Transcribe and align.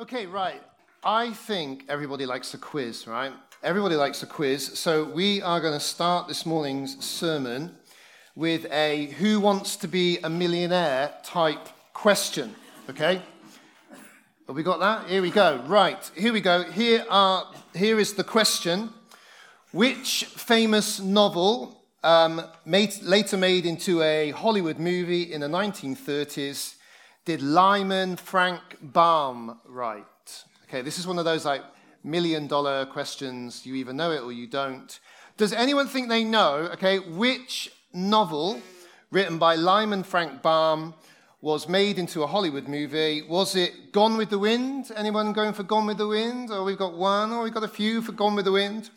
Okay, 0.00 0.24
right. 0.24 0.62
I 1.04 1.34
think 1.34 1.84
everybody 1.86 2.24
likes 2.24 2.54
a 2.54 2.56
quiz, 2.56 3.06
right? 3.06 3.34
Everybody 3.62 3.96
likes 3.96 4.22
a 4.22 4.26
quiz. 4.26 4.78
So 4.78 5.04
we 5.04 5.42
are 5.42 5.60
going 5.60 5.74
to 5.74 5.80
start 5.80 6.26
this 6.26 6.46
morning's 6.46 7.04
sermon 7.04 7.76
with 8.34 8.64
a 8.72 9.08
who 9.18 9.40
wants 9.40 9.76
to 9.76 9.88
be 9.88 10.16
a 10.24 10.30
millionaire 10.30 11.12
type 11.22 11.68
question, 11.92 12.56
okay? 12.88 13.20
Have 14.46 14.56
we 14.56 14.62
got 14.62 14.80
that? 14.80 15.06
Here 15.06 15.20
we 15.20 15.30
go. 15.30 15.62
Right, 15.66 16.10
here 16.16 16.32
we 16.32 16.40
go. 16.40 16.62
Here, 16.62 17.04
are, 17.10 17.52
here 17.74 18.00
is 18.00 18.14
the 18.14 18.24
question 18.24 18.88
Which 19.70 20.24
famous 20.24 20.98
novel, 20.98 21.84
um, 22.02 22.40
made, 22.64 22.94
later 23.02 23.36
made 23.36 23.66
into 23.66 24.00
a 24.00 24.30
Hollywood 24.30 24.78
movie 24.78 25.30
in 25.30 25.42
the 25.42 25.48
1930s, 25.48 26.76
did 27.24 27.42
Lyman 27.42 28.16
Frank 28.16 28.60
Baum 28.80 29.58
write? 29.66 30.44
Okay, 30.68 30.82
this 30.82 30.98
is 30.98 31.06
one 31.06 31.18
of 31.18 31.24
those 31.24 31.44
like 31.44 31.62
million 32.02 32.46
dollar 32.46 32.86
questions. 32.86 33.66
You 33.66 33.74
either 33.74 33.92
know 33.92 34.10
it 34.12 34.22
or 34.22 34.32
you 34.32 34.46
don't. 34.46 34.98
Does 35.36 35.52
anyone 35.52 35.86
think 35.86 36.08
they 36.08 36.24
know, 36.24 36.68
okay, 36.72 36.98
which 36.98 37.72
novel 37.92 38.60
written 39.10 39.38
by 39.38 39.54
Lyman 39.54 40.02
Frank 40.02 40.42
Baum 40.42 40.94
was 41.40 41.68
made 41.68 41.98
into 41.98 42.22
a 42.22 42.26
Hollywood 42.26 42.68
movie? 42.68 43.22
Was 43.22 43.56
it 43.56 43.92
Gone 43.92 44.16
with 44.16 44.30
the 44.30 44.38
Wind? 44.38 44.92
Anyone 44.94 45.32
going 45.32 45.52
for 45.52 45.62
Gone 45.62 45.86
with 45.86 45.98
the 45.98 46.06
Wind? 46.06 46.50
Or 46.50 46.64
we've 46.64 46.78
got 46.78 46.96
one, 46.96 47.32
or 47.32 47.42
we've 47.42 47.54
got 47.54 47.64
a 47.64 47.68
few 47.68 48.02
for 48.02 48.12
Gone 48.12 48.34
with 48.34 48.44
the 48.44 48.52
Wind. 48.52 48.90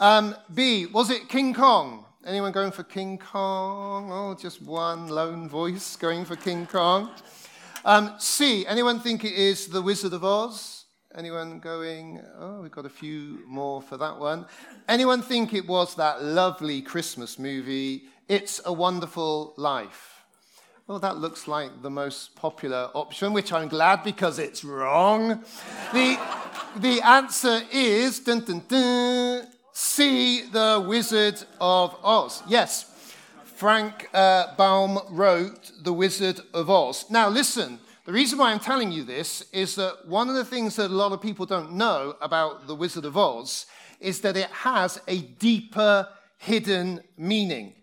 Um, 0.00 0.36
B, 0.54 0.86
was 0.86 1.10
it 1.10 1.28
King 1.28 1.52
Kong? 1.52 2.04
Anyone 2.24 2.52
going 2.52 2.70
for 2.70 2.84
King 2.84 3.18
Kong? 3.18 4.10
Oh, 4.12 4.36
just 4.40 4.62
one 4.62 5.08
lone 5.08 5.48
voice 5.48 5.96
going 5.96 6.24
for 6.24 6.36
King 6.36 6.66
Kong. 6.66 7.10
Um, 7.84 8.14
C, 8.18 8.66
anyone 8.66 9.00
think 9.00 9.24
it 9.24 9.34
is 9.34 9.68
The 9.68 9.80
Wizard 9.82 10.12
of 10.12 10.24
Oz? 10.24 10.84
Anyone 11.14 11.58
going? 11.60 12.20
Oh, 12.38 12.60
we've 12.60 12.70
got 12.70 12.86
a 12.86 12.90
few 12.90 13.40
more 13.46 13.80
for 13.80 13.96
that 13.96 14.18
one. 14.18 14.46
Anyone 14.88 15.22
think 15.22 15.54
it 15.54 15.66
was 15.66 15.94
that 15.94 16.22
lovely 16.22 16.82
Christmas 16.82 17.38
movie, 17.38 18.04
It's 18.28 18.60
a 18.64 18.72
Wonderful 18.72 19.54
Life? 19.56 20.24
Well, 20.86 20.98
that 20.98 21.18
looks 21.18 21.46
like 21.46 21.82
the 21.82 21.90
most 21.90 22.34
popular 22.34 22.90
option, 22.94 23.32
which 23.32 23.52
I'm 23.52 23.68
glad 23.68 24.02
because 24.02 24.38
it's 24.38 24.64
wrong. 24.64 25.44
the, 25.92 26.18
the 26.76 27.00
answer 27.02 27.60
is 27.72 28.20
dun, 28.20 28.40
dun, 28.40 28.62
dun, 28.66 29.46
C, 29.72 30.42
The 30.50 30.84
Wizard 30.86 31.42
of 31.60 31.96
Oz. 32.02 32.42
Yes, 32.48 32.87
Frank 33.58 34.08
uh, 34.14 34.54
Baum 34.56 35.00
wrote 35.10 35.72
The 35.82 35.92
Wizard 35.92 36.40
of 36.54 36.70
Oz. 36.70 37.04
Now, 37.10 37.28
listen, 37.28 37.78
the 38.04 38.12
reason 38.12 38.38
why 38.38 38.52
I'm 38.52 38.60
telling 38.60 38.92
you 38.92 39.04
this 39.04 39.44
is 39.52 39.74
that 39.74 40.06
one 40.06 40.28
of 40.28 40.36
the 40.36 40.44
things 40.44 40.76
that 40.76 40.90
a 40.90 40.94
lot 40.94 41.12
of 41.12 41.20
people 41.20 41.44
don't 41.44 41.72
know 41.72 42.14
about 42.22 42.66
The 42.66 42.74
Wizard 42.74 43.04
of 43.04 43.16
Oz 43.16 43.66
is 44.00 44.20
that 44.20 44.36
it 44.36 44.50
has 44.50 45.00
a 45.08 45.18
deeper 45.18 46.08
hidden 46.38 47.02
meaning 47.16 47.74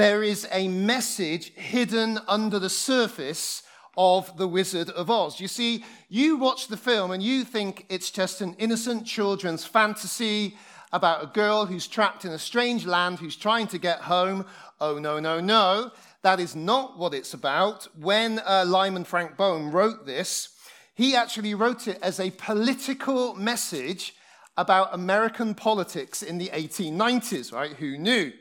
there 0.00 0.22
is 0.22 0.48
a 0.50 0.66
message 0.66 1.52
hidden 1.52 2.18
under 2.26 2.58
the 2.58 2.70
surface 2.70 3.62
of 3.98 4.34
The 4.38 4.48
Wizard 4.48 4.88
of 4.88 5.10
Oz. 5.10 5.38
You 5.38 5.46
see, 5.46 5.84
you 6.08 6.38
watch 6.38 6.68
the 6.68 6.78
film 6.78 7.10
and 7.10 7.22
you 7.22 7.44
think 7.44 7.84
it's 7.90 8.10
just 8.10 8.40
an 8.40 8.54
innocent 8.58 9.06
children's 9.06 9.66
fantasy 9.66 10.56
about 10.90 11.22
a 11.22 11.26
girl 11.26 11.66
who's 11.66 11.86
trapped 11.86 12.24
in 12.24 12.32
a 12.32 12.38
strange 12.38 12.86
land 12.86 13.18
who's 13.18 13.36
trying 13.36 13.66
to 13.66 13.78
get 13.78 14.00
home. 14.00 14.46
Oh, 14.80 14.98
no, 14.98 15.20
no, 15.20 15.40
no. 15.40 15.90
That 16.22 16.40
is 16.40 16.56
not 16.56 16.98
what 16.98 17.12
it's 17.12 17.34
about. 17.34 17.86
When 17.94 18.38
uh, 18.38 18.64
Lyman 18.66 19.04
Frank 19.04 19.36
Baum 19.36 19.70
wrote 19.70 20.06
this, 20.06 20.56
he 20.94 21.14
actually 21.14 21.54
wrote 21.54 21.86
it 21.86 21.98
as 22.02 22.18
a 22.18 22.30
political 22.30 23.34
message 23.34 24.14
about 24.56 24.94
American 24.94 25.54
politics 25.54 26.22
in 26.22 26.38
the 26.38 26.48
1890s, 26.48 27.52
right? 27.52 27.72
Who 27.72 27.98
knew? 27.98 28.32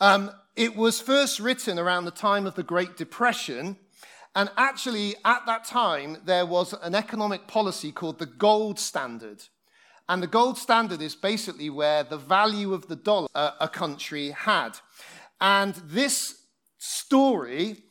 Um, 0.00 0.30
it 0.54 0.76
was 0.76 1.00
first 1.00 1.40
written 1.40 1.78
around 1.78 2.04
the 2.04 2.10
time 2.10 2.46
of 2.46 2.54
the 2.54 2.62
Great 2.62 2.96
Depression. 2.98 3.76
And 4.34 4.50
actually, 4.58 5.16
at 5.24 5.46
that 5.46 5.64
time, 5.64 6.18
there 6.24 6.46
was 6.46 6.74
an 6.82 6.94
economic 6.94 7.46
policy 7.46 7.90
called 7.90 8.18
the 8.18 8.26
gold 8.26 8.78
standard. 8.78 9.44
And 10.10 10.22
the 10.22 10.26
gold 10.26 10.58
standard 10.58 11.00
is 11.00 11.14
basically 11.14 11.70
where 11.70 12.02
the 12.02 12.16
value 12.18 12.74
of 12.74 12.88
the 12.88 12.96
dollar 12.96 13.28
a 13.34 13.68
country 13.68 14.30
had. 14.30 14.72
And 15.40 15.74
this 15.86 16.42
story 16.78 17.84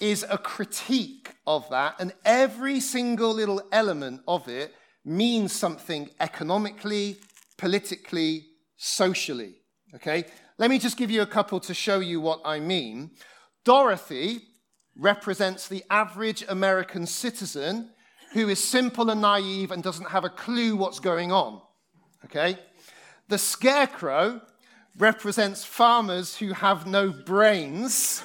is 0.00 0.24
a 0.28 0.38
critique 0.38 1.34
of 1.46 1.68
that. 1.70 1.96
And 2.00 2.12
every 2.24 2.80
single 2.80 3.32
little 3.32 3.62
element 3.72 4.22
of 4.26 4.48
it 4.48 4.74
means 5.04 5.52
something 5.52 6.10
economically, 6.20 7.18
politically, 7.56 8.46
socially. 8.76 9.54
Okay? 9.94 10.24
Let 10.58 10.70
me 10.70 10.78
just 10.78 10.96
give 10.96 11.10
you 11.10 11.22
a 11.22 11.26
couple 11.26 11.60
to 11.60 11.74
show 11.74 12.00
you 12.00 12.20
what 12.20 12.40
I 12.44 12.60
mean. 12.60 13.12
Dorothy 13.64 14.42
represents 14.96 15.68
the 15.68 15.84
average 15.90 16.44
American 16.48 17.06
citizen 17.06 17.90
who 18.32 18.48
is 18.48 18.62
simple 18.62 19.10
and 19.10 19.20
naive 19.20 19.70
and 19.70 19.82
doesn't 19.82 20.10
have 20.10 20.24
a 20.24 20.30
clue 20.30 20.76
what's 20.76 21.00
going 21.00 21.32
on. 21.32 21.60
Okay? 22.24 22.58
The 23.28 23.38
scarecrow 23.38 24.40
represents 24.98 25.64
farmers 25.64 26.36
who 26.36 26.52
have 26.52 26.86
no 26.86 27.10
brains 27.10 28.22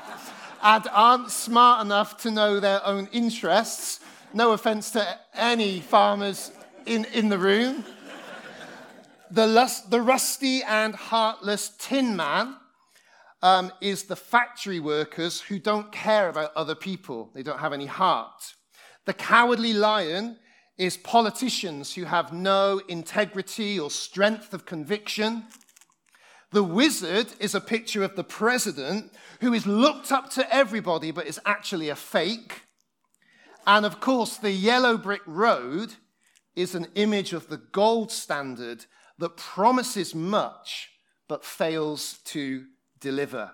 and 0.62 0.86
aren't 0.92 1.30
smart 1.30 1.84
enough 1.84 2.16
to 2.22 2.30
know 2.30 2.60
their 2.60 2.84
own 2.86 3.08
interests. 3.12 4.00
No 4.34 4.52
offense 4.52 4.90
to 4.92 5.18
any 5.34 5.80
farmers 5.80 6.52
in, 6.86 7.04
in 7.06 7.28
the 7.28 7.38
room 7.38 7.84
the, 9.32 9.46
lust, 9.46 9.90
the 9.90 10.02
rusty 10.02 10.62
and 10.62 10.94
heartless 10.94 11.72
tin 11.78 12.14
man 12.14 12.56
um, 13.40 13.72
is 13.80 14.04
the 14.04 14.14
factory 14.16 14.78
workers 14.78 15.40
who 15.40 15.58
don't 15.58 15.90
care 15.90 16.28
about 16.28 16.54
other 16.54 16.74
people, 16.74 17.30
they 17.34 17.42
don't 17.42 17.58
have 17.58 17.72
any 17.72 17.86
heart. 17.86 18.54
The 19.06 19.14
cowardly 19.14 19.72
lion 19.72 20.38
is 20.76 20.96
politicians 20.98 21.94
who 21.94 22.04
have 22.04 22.32
no 22.32 22.80
integrity 22.88 23.80
or 23.80 23.90
strength 23.90 24.52
of 24.52 24.66
conviction. 24.66 25.44
The 26.52 26.62
wizard 26.62 27.28
is 27.40 27.54
a 27.54 27.60
picture 27.60 28.02
of 28.02 28.14
the 28.14 28.24
president 28.24 29.12
who 29.40 29.54
is 29.54 29.66
looked 29.66 30.12
up 30.12 30.28
to 30.30 30.54
everybody 30.54 31.10
but 31.10 31.26
is 31.26 31.40
actually 31.46 31.88
a 31.88 31.96
fake. 31.96 32.62
And 33.66 33.86
of 33.86 34.00
course, 34.00 34.36
the 34.36 34.50
yellow 34.50 34.98
brick 34.98 35.22
road 35.26 35.94
is 36.54 36.74
an 36.74 36.88
image 36.94 37.32
of 37.32 37.48
the 37.48 37.56
gold 37.56 38.12
standard 38.12 38.84
that 39.18 39.36
promises 39.36 40.14
much 40.14 40.90
but 41.26 41.44
fails 41.44 42.18
to 42.26 42.66
deliver. 43.00 43.52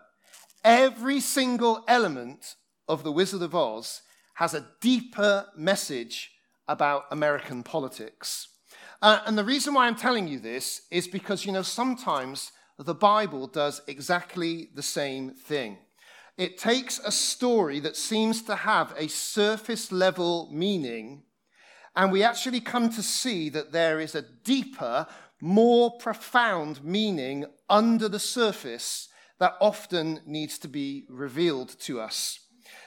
Every 0.65 1.21
single 1.21 1.85
element 1.87 2.57
of 2.89 3.05
The 3.05 3.13
Wizard 3.13 3.43
of 3.43 3.55
Oz 3.55 4.03
has 4.35 4.55
a 4.55 4.67
deeper 4.81 5.47
message 5.57 6.33
about 6.67 7.05
American 7.13 7.63
politics. 7.63 8.49
Uh, 9.01 9.21
and 9.27 9.39
the 9.39 9.45
reason 9.45 9.75
why 9.75 9.87
I'm 9.87 9.95
telling 9.95 10.27
you 10.27 10.41
this 10.41 10.83
is 10.91 11.07
because, 11.07 11.47
you 11.47 11.53
know, 11.53 11.63
sometimes 11.63 12.51
the 12.79 12.95
Bible 12.95 13.47
does 13.47 13.83
exactly 13.87 14.71
the 14.75 14.83
same 14.83 15.31
thing. 15.31 15.79
It 16.37 16.57
takes 16.57 17.01
a 17.01 17.11
story 17.11 17.81
that 17.81 17.97
seems 17.97 18.43
to 18.43 18.55
have 18.55 18.95
a 18.97 19.09
surface 19.09 19.91
level 19.91 20.49
meaning, 20.53 21.25
and 21.97 22.13
we 22.13 22.23
actually 22.23 22.61
come 22.61 22.91
to 22.91 23.03
see 23.03 23.49
that 23.49 23.73
there 23.73 23.99
is 23.99 24.15
a 24.15 24.23
deeper, 24.23 25.09
more 25.41 25.99
profound 25.99 26.85
meaning 26.85 27.47
under 27.69 28.09
the 28.09 28.21
surface 28.21 29.09
that 29.41 29.57
often 29.61 30.21
needs 30.27 30.59
to 30.59 30.69
be 30.69 31.05
revealed 31.09 31.77
to 31.81 32.01
us. 32.01 32.39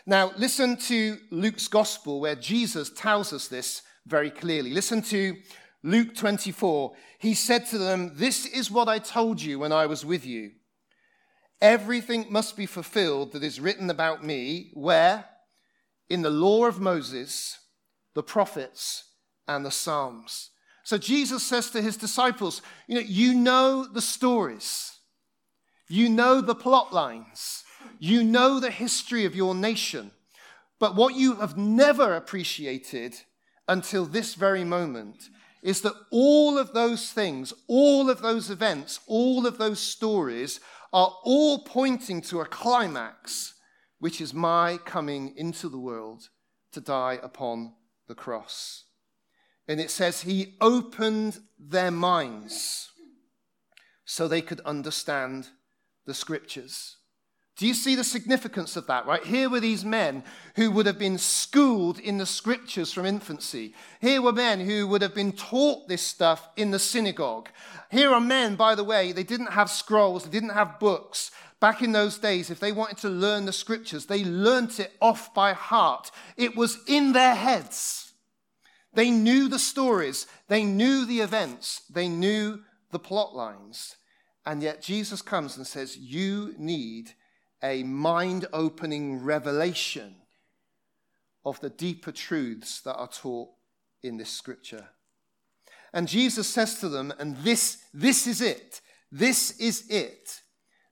Now, 0.06 0.32
listen 0.38 0.78
to 0.78 1.18
Luke's 1.30 1.68
gospel 1.68 2.22
where 2.22 2.36
Jesus 2.36 2.90
tells 2.90 3.34
us 3.34 3.50
this 3.50 3.82
very 4.08 4.32
clearly. 4.32 4.72
Listen 4.72 5.02
to 5.04 5.36
Luke 5.84 6.16
24. 6.16 6.94
He 7.18 7.34
said 7.34 7.66
to 7.68 7.78
them, 7.78 8.12
This 8.16 8.46
is 8.46 8.70
what 8.70 8.88
I 8.88 9.00
told 9.00 9.42
you 9.42 9.60
when 9.60 9.72
I 9.72 9.86
was 9.86 10.06
with 10.06 10.26
you. 10.26 10.52
Everything 11.60 12.26
must 12.30 12.58
be 12.58 12.66
fulfilled 12.66 13.34
that 13.34 13.44
is 13.44 13.60
written 13.60 13.90
about 13.90 14.24
me, 14.24 14.72
where? 14.74 15.26
In 16.10 16.22
the 16.22 16.30
law 16.30 16.66
of 16.66 16.80
Moses, 16.80 17.60
the 18.14 18.24
prophets, 18.24 19.06
and 19.48 19.66
the 19.66 19.72
Psalms. 19.72 20.50
So 20.84 20.98
Jesus 20.98 21.44
says 21.44 21.70
to 21.72 21.82
his 21.82 21.98
disciples, 21.98 22.62
you 22.88 22.96
know, 22.96 23.02
you 23.02 23.34
know 23.36 23.86
the 23.86 24.02
stories. 24.02 24.98
You 25.88 26.10
know 26.10 26.42
the 26.42 26.56
plot 26.56 26.94
lines. 26.94 27.64
You 28.00 28.24
know 28.24 28.60
the 28.60 28.72
history 28.72 29.26
of 29.26 29.36
your 29.36 29.54
nation. 29.54 30.12
But 30.80 30.96
what 30.96 31.16
you 31.16 31.36
have 31.36 31.58
never 31.58 32.16
appreciated 32.16 33.16
until 33.68 34.06
this 34.06 34.34
very 34.34 34.64
moment 34.64 35.30
is 35.62 35.82
that 35.82 35.94
all 36.12 36.58
of 36.58 36.74
those 36.74 37.12
things, 37.12 37.54
all 37.68 38.10
of 38.10 38.22
those 38.22 38.50
events, 38.50 39.00
all 39.08 39.46
of 39.46 39.58
those 39.58 39.80
stories 39.80 40.60
are 40.92 41.16
all 41.24 41.60
pointing 41.60 42.22
to 42.22 42.42
a 42.42 42.46
climax, 42.46 43.54
which 44.00 44.20
is 44.20 44.34
my 44.34 44.78
coming 44.86 45.34
into 45.38 45.70
the 45.70 45.80
world 45.80 46.30
to 46.72 46.82
die 46.82 47.20
upon 47.22 47.74
the 48.08 48.16
cross. 48.16 48.86
And 49.68 49.80
it 49.80 49.92
says, 49.92 50.22
He 50.22 50.56
opened 50.60 51.40
their 51.60 51.92
minds 51.92 52.92
so 54.04 54.28
they 54.28 54.42
could 54.42 54.60
understand 54.62 55.48
the 56.06 56.14
scriptures. 56.14 56.98
Do 57.58 57.68
you 57.68 57.74
see 57.74 57.96
the 57.96 58.04
significance 58.04 58.76
of 58.76 58.88
that, 58.88 59.06
right? 59.06 59.24
Here 59.24 59.50
were 59.50 59.60
these 59.60 59.86
men 59.86 60.24
who 60.56 60.72
would 60.72 60.86
have 60.86 60.98
been 60.98 61.18
schooled 61.18 62.00
in 62.00 62.18
the 62.18 62.26
scriptures 62.26 62.92
from 62.92 63.06
infancy. 63.06 63.76
Here 64.00 64.22
were 64.22 64.32
men 64.32 64.62
who 64.62 64.88
would 64.88 65.02
have 65.02 65.14
been 65.14 65.34
taught 65.34 65.88
this 65.88 66.02
stuff 66.02 66.50
in 66.56 66.72
the 66.72 66.80
synagogue. 66.80 67.50
Here 67.92 68.12
are 68.12 68.22
men, 68.22 68.56
by 68.56 68.74
the 68.74 68.84
way, 68.84 69.12
they 69.12 69.24
didn't 69.24 69.52
have 69.52 69.70
scrolls, 69.70 70.24
they 70.24 70.32
didn't 70.32 70.50
have 70.56 70.80
books. 70.80 71.32
Back 71.60 71.84
in 71.84 71.92
those 71.92 72.18
days, 72.18 72.50
if 72.50 72.60
they 72.60 72.72
wanted 72.72 72.98
to 73.00 73.10
learn 73.10 73.46
the 73.46 73.54
scriptures, 73.54 74.08
they 74.08 74.24
learnt 74.24 74.80
it 74.80 74.94
off 75.00 75.32
by 75.34 75.54
heart. 75.54 76.10
It 76.38 76.56
was 76.56 76.80
in 76.88 77.14
their 77.14 77.36
heads. 77.36 78.14
They 78.94 79.12
knew 79.12 79.48
the 79.48 79.60
stories, 79.60 80.26
they 80.48 80.64
knew 80.64 81.06
the 81.06 81.22
events, 81.22 81.84
they 81.90 82.08
knew 82.08 82.62
the 82.92 83.00
plot 83.00 83.36
lines. 83.36 83.96
And 84.46 84.64
yet 84.64 84.82
Jesus 84.82 85.22
comes 85.22 85.56
and 85.56 85.68
says, 85.68 85.96
You 85.96 86.56
need 86.58 87.14
a 87.64 87.84
mind 87.84 88.48
opening 88.54 89.24
revelation 89.24 90.16
of 91.46 91.60
the 91.60 91.70
deeper 91.70 92.12
truths 92.12 92.82
that 92.82 92.96
are 92.96 93.08
taught 93.08 93.50
in 94.04 94.18
this 94.18 94.30
scripture. 94.30 94.88
And 95.94 96.08
Jesus 96.08 96.48
says 96.48 96.80
to 96.80 96.90
them, 96.90 97.14
and 97.20 97.38
this, 97.38 97.84
this 97.94 98.28
is 98.28 98.42
it, 98.42 98.82
this 99.12 99.60
is 99.60 99.90
it, 99.90 100.42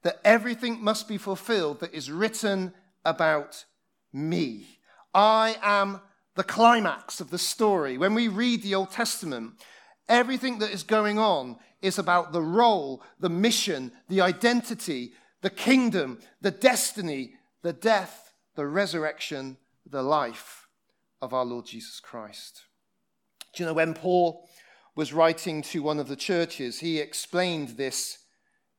that 0.03 0.19
everything 0.23 0.83
must 0.83 1.07
be 1.07 1.17
fulfilled 1.17 1.79
that 1.79 1.93
is 1.93 2.11
written 2.11 2.73
about 3.05 3.65
me. 4.11 4.65
I 5.13 5.57
am 5.61 6.01
the 6.35 6.43
climax 6.43 7.19
of 7.19 7.31
the 7.31 7.37
story. 7.37 7.97
When 7.97 8.13
we 8.13 8.27
read 8.27 8.61
the 8.61 8.75
Old 8.75 8.91
Testament, 8.91 9.53
everything 10.07 10.59
that 10.59 10.71
is 10.71 10.83
going 10.83 11.17
on 11.17 11.57
is 11.81 11.97
about 11.97 12.33
the 12.33 12.41
role, 12.41 13.03
the 13.19 13.29
mission, 13.29 13.91
the 14.09 14.21
identity, 14.21 15.13
the 15.41 15.49
kingdom, 15.49 16.19
the 16.41 16.51
destiny, 16.51 17.33
the 17.61 17.73
death, 17.73 18.33
the 18.55 18.67
resurrection, 18.67 19.57
the 19.89 20.03
life 20.03 20.67
of 21.21 21.33
our 21.33 21.45
Lord 21.45 21.65
Jesus 21.65 21.99
Christ. 21.99 22.63
Do 23.53 23.63
you 23.63 23.67
know 23.67 23.73
when 23.73 23.93
Paul 23.93 24.47
was 24.95 25.13
writing 25.13 25.61
to 25.61 25.81
one 25.81 25.99
of 25.99 26.07
the 26.07 26.15
churches, 26.15 26.79
he 26.79 26.99
explained 26.99 27.69
this 27.69 28.19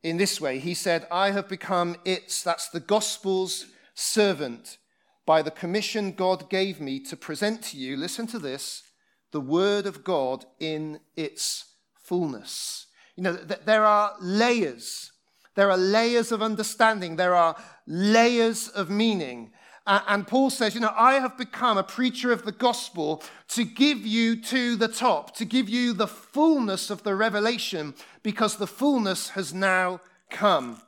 in 0.03 0.17
this 0.17 0.39
way. 0.39 0.59
He 0.59 0.73
said, 0.73 1.07
I 1.11 1.31
have 1.31 1.47
become 1.47 1.95
its, 2.05 2.43
that's 2.43 2.69
the 2.69 2.79
gospel's 2.79 3.65
servant, 3.93 4.77
by 5.25 5.41
the 5.41 5.51
commission 5.51 6.11
God 6.11 6.49
gave 6.49 6.79
me 6.79 6.99
to 7.01 7.15
present 7.15 7.61
to 7.65 7.77
you, 7.77 7.95
listen 7.95 8.27
to 8.27 8.39
this, 8.39 8.83
the 9.31 9.41
word 9.41 9.85
of 9.85 10.03
God 10.03 10.45
in 10.59 10.99
its 11.15 11.65
fullness. 11.95 12.87
You 13.15 13.23
know, 13.23 13.37
th- 13.37 13.61
there 13.65 13.85
are 13.85 14.15
layers 14.19 15.10
there 15.55 15.69
are 15.69 15.77
layers 15.77 16.31
of 16.31 16.41
understanding, 16.41 17.15
there 17.15 17.35
are 17.35 17.55
layers 17.85 18.67
of 18.69 18.89
meaning. 18.89 19.51
and 19.85 20.27
Paul 20.27 20.49
says, 20.49 20.73
You 20.73 20.81
know, 20.81 20.93
I 20.95 21.15
have 21.15 21.37
become 21.37 21.77
a 21.77 21.83
preacher 21.83 22.31
of 22.31 22.43
the 22.43 22.51
gospel 22.51 23.23
to 23.49 23.63
give 23.63 24.05
you 24.05 24.41
to 24.43 24.75
the 24.75 24.87
top, 24.87 25.35
to 25.35 25.45
give 25.45 25.67
you 25.67 25.93
the 25.93 26.07
fullness 26.07 26.89
of 26.89 27.03
the 27.03 27.15
revelation, 27.15 27.93
because 28.23 28.55
the 28.55 28.67
fullness 28.67 29.29
has 29.29 29.53
now 29.53 29.99
come. 30.29 30.81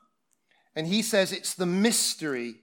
And 0.75 0.88
he 0.88 1.01
says 1.01 1.31
it's 1.31 1.54
the 1.54 1.65
mystery 1.65 2.56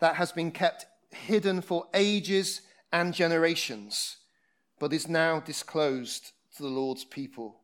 that 0.00 0.16
has 0.16 0.32
been 0.32 0.50
kept 0.50 0.86
hidden 1.10 1.60
for 1.60 1.86
ages 1.94 2.62
and 2.92 3.14
generations, 3.14 4.16
but 4.78 4.92
is 4.92 5.08
now 5.08 5.40
disclosed 5.40 6.32
to 6.56 6.62
the 6.62 6.68
Lord's 6.68 7.04
people. 7.04 7.60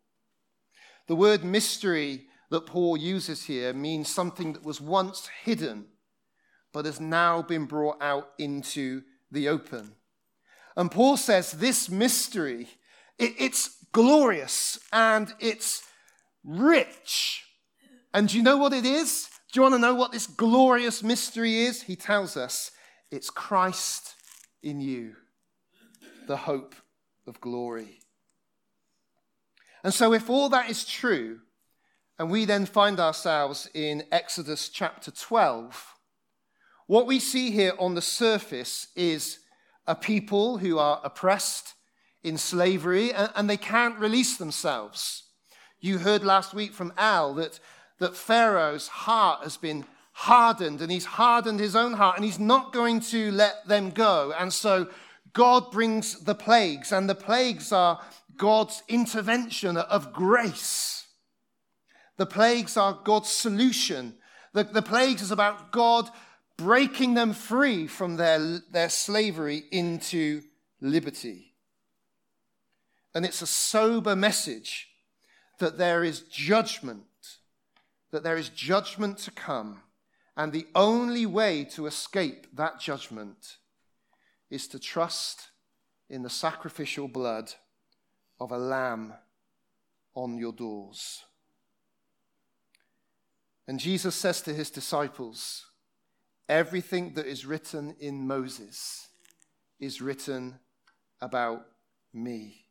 The 1.09 1.17
word 1.17 1.45
mystery 1.45 2.28
that 2.51 2.67
Paul 2.67 2.97
uses 2.97 3.45
here 3.45 3.73
means 3.73 4.09
something 4.09 4.53
that 4.55 4.65
was 4.65 4.81
once 4.81 5.29
hidden 5.45 5.87
but 6.73 6.85
has 6.85 7.01
now 7.01 7.43
been 7.43 7.65
brought 7.65 8.01
out 8.01 8.31
into 8.39 9.03
the 9.31 9.49
open. 9.49 9.93
And 10.77 10.91
Paul 10.91 11.17
says 11.17 11.53
this 11.53 11.91
mystery, 11.91 12.69
it, 13.19 13.35
it's 13.39 13.85
glorious 13.93 14.79
and 14.93 15.33
it's 15.41 15.83
rich. 16.45 17.45
And 18.15 18.29
do 18.29 18.37
you 18.37 18.43
know 18.43 18.57
what 18.57 18.73
it 18.73 18.85
is? 18.85 19.29
Do 19.53 19.59
you 19.59 19.63
want 19.63 19.75
to 19.75 19.81
know 19.81 19.95
what 19.95 20.13
this 20.13 20.27
glorious 20.27 21.03
mystery 21.03 21.61
is? 21.61 21.83
He 21.83 21.97
tells 21.97 22.37
us 22.37 22.71
it's 23.11 23.31
Christ 23.31 24.15
in 24.63 24.81
you, 24.81 25.17
the 26.27 26.37
hope 26.37 26.75
of 27.27 27.41
glory. 27.41 28.01
And 29.83 29.95
so, 29.95 30.13
if 30.13 30.29
all 30.29 30.49
that 30.51 30.69
is 30.69 30.85
true, 30.85 31.41
and 32.19 32.31
we 32.31 32.45
then 32.45 32.67
find 32.67 32.99
ourselves 32.99 33.69
in 33.75 34.05
Exodus 34.11 34.69
chapter 34.69 35.11
12. 35.11 35.95
What 36.87 37.07
we 37.07 37.21
see 37.21 37.51
here 37.51 37.75
on 37.79 37.95
the 37.95 38.03
surface 38.03 38.89
is 38.97 39.39
a 39.87 39.95
people 39.95 40.59
who 40.59 40.79
are 40.79 41.01
oppressed 41.05 41.75
in 42.25 42.37
slavery 42.37 43.13
and 43.13 43.49
they 43.49 43.57
can't 43.57 43.99
release 43.99 44.37
themselves. 44.37 45.25
You 45.81 45.99
heard 45.99 46.25
last 46.25 46.55
week 46.55 46.73
from 46.73 46.93
Al 46.99 47.35
that, 47.35 47.61
that 48.01 48.17
Pharaoh's 48.17 48.89
heart 48.89 49.45
has 49.45 49.57
been 49.57 49.85
hardened 50.13 50.83
and 50.83 50.91
he's 50.91 51.05
hardened 51.05 51.61
his 51.61 51.77
own 51.77 51.93
heart 51.93 52.17
and 52.17 52.25
he's 52.25 52.41
not 52.41 52.73
going 52.73 52.99
to 53.01 53.31
let 53.31 53.69
them 53.69 53.91
go. 53.91 54.35
And 54.37 54.53
so 54.53 54.89
God 55.35 55.71
brings 55.71 56.25
the 56.25 56.35
plagues, 56.35 56.91
and 56.91 57.09
the 57.09 57.15
plagues 57.15 57.71
are 57.71 58.01
God's 58.37 58.83
intervention 58.89 59.77
of 59.77 60.13
grace 60.13 60.98
the 62.19 62.27
plagues 62.27 62.77
are 62.77 63.01
God's 63.05 63.31
solution. 63.31 64.15
The, 64.53 64.65
the 64.65 64.83
plagues 64.83 65.23
is 65.23 65.31
about 65.31 65.73
God 65.73 66.11
breaking 66.59 67.15
them 67.15 67.33
free 67.33 67.87
from 67.87 68.17
their, 68.17 68.61
their 68.71 68.89
slavery 68.91 69.63
into 69.71 70.43
liberty. 70.81 71.55
And 73.15 73.25
it's 73.25 73.41
a 73.41 73.47
sober 73.47 74.15
message 74.15 74.89
that 75.61 75.79
there 75.79 76.05
is 76.05 76.23
judgment, 76.23 77.05
that 78.11 78.25
there 78.25 78.37
is 78.37 78.49
judgment 78.49 79.19
to 79.19 79.31
come. 79.31 79.83
And 80.37 80.53
the 80.53 80.67
only 80.75 81.25
way 81.25 81.65
to 81.73 81.87
escape 81.87 82.47
that 82.57 82.81
judgment 82.81 83.59
is 84.51 84.67
to 84.69 84.79
trust 84.79 85.49
in 86.09 86.23
the 86.23 86.31
sacrificial 86.31 87.07
blood 87.07 87.53
of 88.41 88.51
a 88.51 88.59
lamb 88.59 89.15
on 90.15 90.37
your 90.37 90.53
doors. 90.53 91.23
And 93.69 93.79
Jesus 93.79 94.15
says 94.15 94.41
to 94.43 94.55
his 94.55 94.71
disciples, 94.71 95.67
Everything 96.49 97.13
that 97.15 97.27
is 97.27 97.45
written 97.45 97.95
in 98.01 98.27
Moses 98.27 99.09
is 99.79 100.01
written 100.01 100.59
about 101.21 101.67
me. 102.15 102.65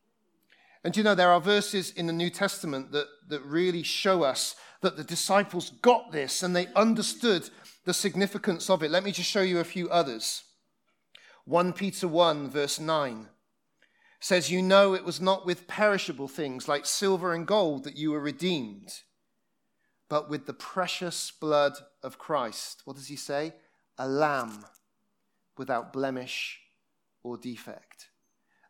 And 0.84 0.98
you 0.98 1.04
know, 1.04 1.14
there 1.14 1.32
are 1.32 1.40
verses 1.40 1.92
in 1.92 2.08
the 2.08 2.14
New 2.14 2.32
Testament 2.32 2.92
that, 2.94 3.06
that 3.28 3.44
really 3.44 3.84
show 3.84 4.24
us 4.24 4.56
that 4.82 4.98
the 4.98 5.04
disciples 5.04 5.70
got 5.82 6.12
this 6.12 6.42
and 6.42 6.56
they 6.56 6.68
understood 6.76 7.48
the 7.86 7.94
significance 7.94 8.68
of 8.68 8.82
it. 8.82 8.90
Let 8.90 9.04
me 9.04 9.12
just 9.12 9.30
show 9.30 9.42
you 9.42 9.60
a 9.60 9.64
few 9.64 9.90
others. 9.90 10.44
1 11.46 11.74
Peter 11.74 12.08
1, 12.08 12.50
verse 12.50 12.80
9 12.80 13.28
says, 14.20 14.50
You 14.50 14.64
know 14.64 14.96
it 14.96 15.06
was 15.06 15.22
not 15.22 15.46
with 15.46 15.68
perishable 15.68 16.28
things 16.28 16.68
like 16.68 16.88
silver 16.88 17.34
and 17.34 17.46
gold 17.46 17.84
that 17.84 17.98
you 17.98 18.12
were 18.12 18.20
redeemed 18.20 19.02
but 20.10 20.30
with 20.30 20.46
the 20.46 20.54
precious 20.54 21.32
blood 21.32 21.74
of 22.02 22.18
Christ. 22.18 22.82
What 22.86 22.96
does 22.96 23.08
he 23.08 23.16
say? 23.16 23.54
A 23.98 24.08
lamb 24.08 24.66
without 25.58 25.92
blemish 25.92 26.60
or 27.24 27.38
defect. 27.38 28.08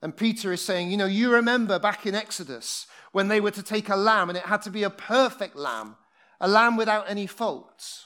And 0.01 0.15
Peter 0.15 0.51
is 0.53 0.62
saying, 0.62 0.91
you 0.91 0.98
know, 0.98 1.06
you 1.06 1.32
remember 1.32 1.79
back 1.79 2.06
in 2.06 2.15
Exodus 2.15 2.88
when 3.12 3.27
they 3.27 3.41
were 3.41 3.51
to 3.51 3.63
take 3.63 3.89
a 3.89 3.96
lamb 3.96 4.29
and 4.29 4.38
it 4.38 4.46
had 4.46 4.62
to 4.63 4.70
be 4.70 4.84
a 4.84 4.89
perfect 4.89 5.56
lamb, 5.56 5.96
a 6.39 6.48
lamb 6.48 6.77
without 6.77 7.10
any 7.10 7.27
faults. 7.27 8.06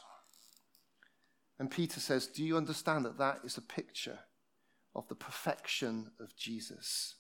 And 1.59 1.69
Peter 1.69 2.00
says, 2.00 2.27
Do 2.27 2.43
you 2.43 2.57
understand 2.57 3.05
that 3.05 3.17
that 3.17 3.41
is 3.43 3.57
a 3.57 3.61
picture 3.61 4.19
of 4.95 5.07
the 5.09 5.15
perfection 5.15 6.11
of 6.19 6.35
Jesus? 6.35 7.15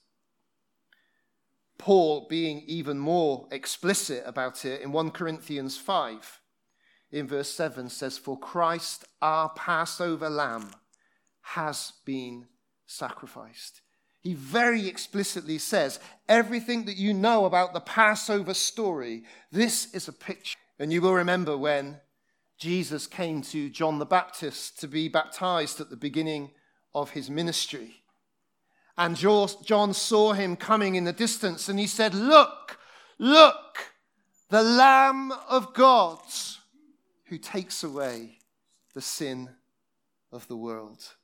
Paul 1.81 2.27
being 2.29 2.63
even 2.67 2.99
more 2.99 3.47
explicit 3.51 4.23
about 4.27 4.65
it 4.65 4.81
in 4.81 4.91
1 4.91 5.11
Corinthians 5.11 5.77
5, 5.77 6.39
in 7.11 7.27
verse 7.27 7.49
7 7.49 7.89
says, 7.89 8.19
For 8.19 8.37
Christ, 8.39 9.03
our 9.19 9.49
Passover 9.49 10.29
lamb, 10.29 10.69
has 11.41 11.93
been 12.05 12.45
sacrificed. 12.85 13.81
He 14.21 14.35
very 14.35 14.87
explicitly 14.87 15.57
says, 15.57 15.99
Everything 16.29 16.85
that 16.85 16.97
you 16.97 17.15
know 17.15 17.45
about 17.45 17.73
the 17.73 17.81
Passover 17.81 18.53
story, 18.53 19.23
this 19.51 19.91
is 19.93 20.07
a 20.07 20.13
picture. 20.13 20.59
And 20.77 20.93
you 20.93 21.01
will 21.01 21.15
remember 21.15 21.57
when 21.57 21.99
Jesus 22.59 23.07
came 23.07 23.41
to 23.41 23.71
John 23.71 23.97
the 23.97 24.05
Baptist 24.05 24.79
to 24.81 24.87
be 24.87 25.07
baptized 25.07 25.81
at 25.81 25.89
the 25.89 25.97
beginning 25.97 26.51
of 26.93 27.09
his 27.09 27.27
ministry. 27.27 28.00
And 28.97 29.15
John 29.15 29.93
saw 29.93 30.33
him 30.33 30.55
coming 30.55 30.95
in 30.95 31.05
the 31.05 31.13
distance 31.13 31.69
and 31.69 31.79
he 31.79 31.87
said, 31.87 32.13
Look, 32.13 32.77
look, 33.17 33.93
the 34.49 34.61
Lamb 34.61 35.31
of 35.49 35.73
God 35.73 36.19
who 37.25 37.37
takes 37.37 37.83
away 37.83 38.39
the 38.93 39.01
sin 39.01 39.49
of 40.31 40.47
the 40.47 40.57
world. 40.57 41.15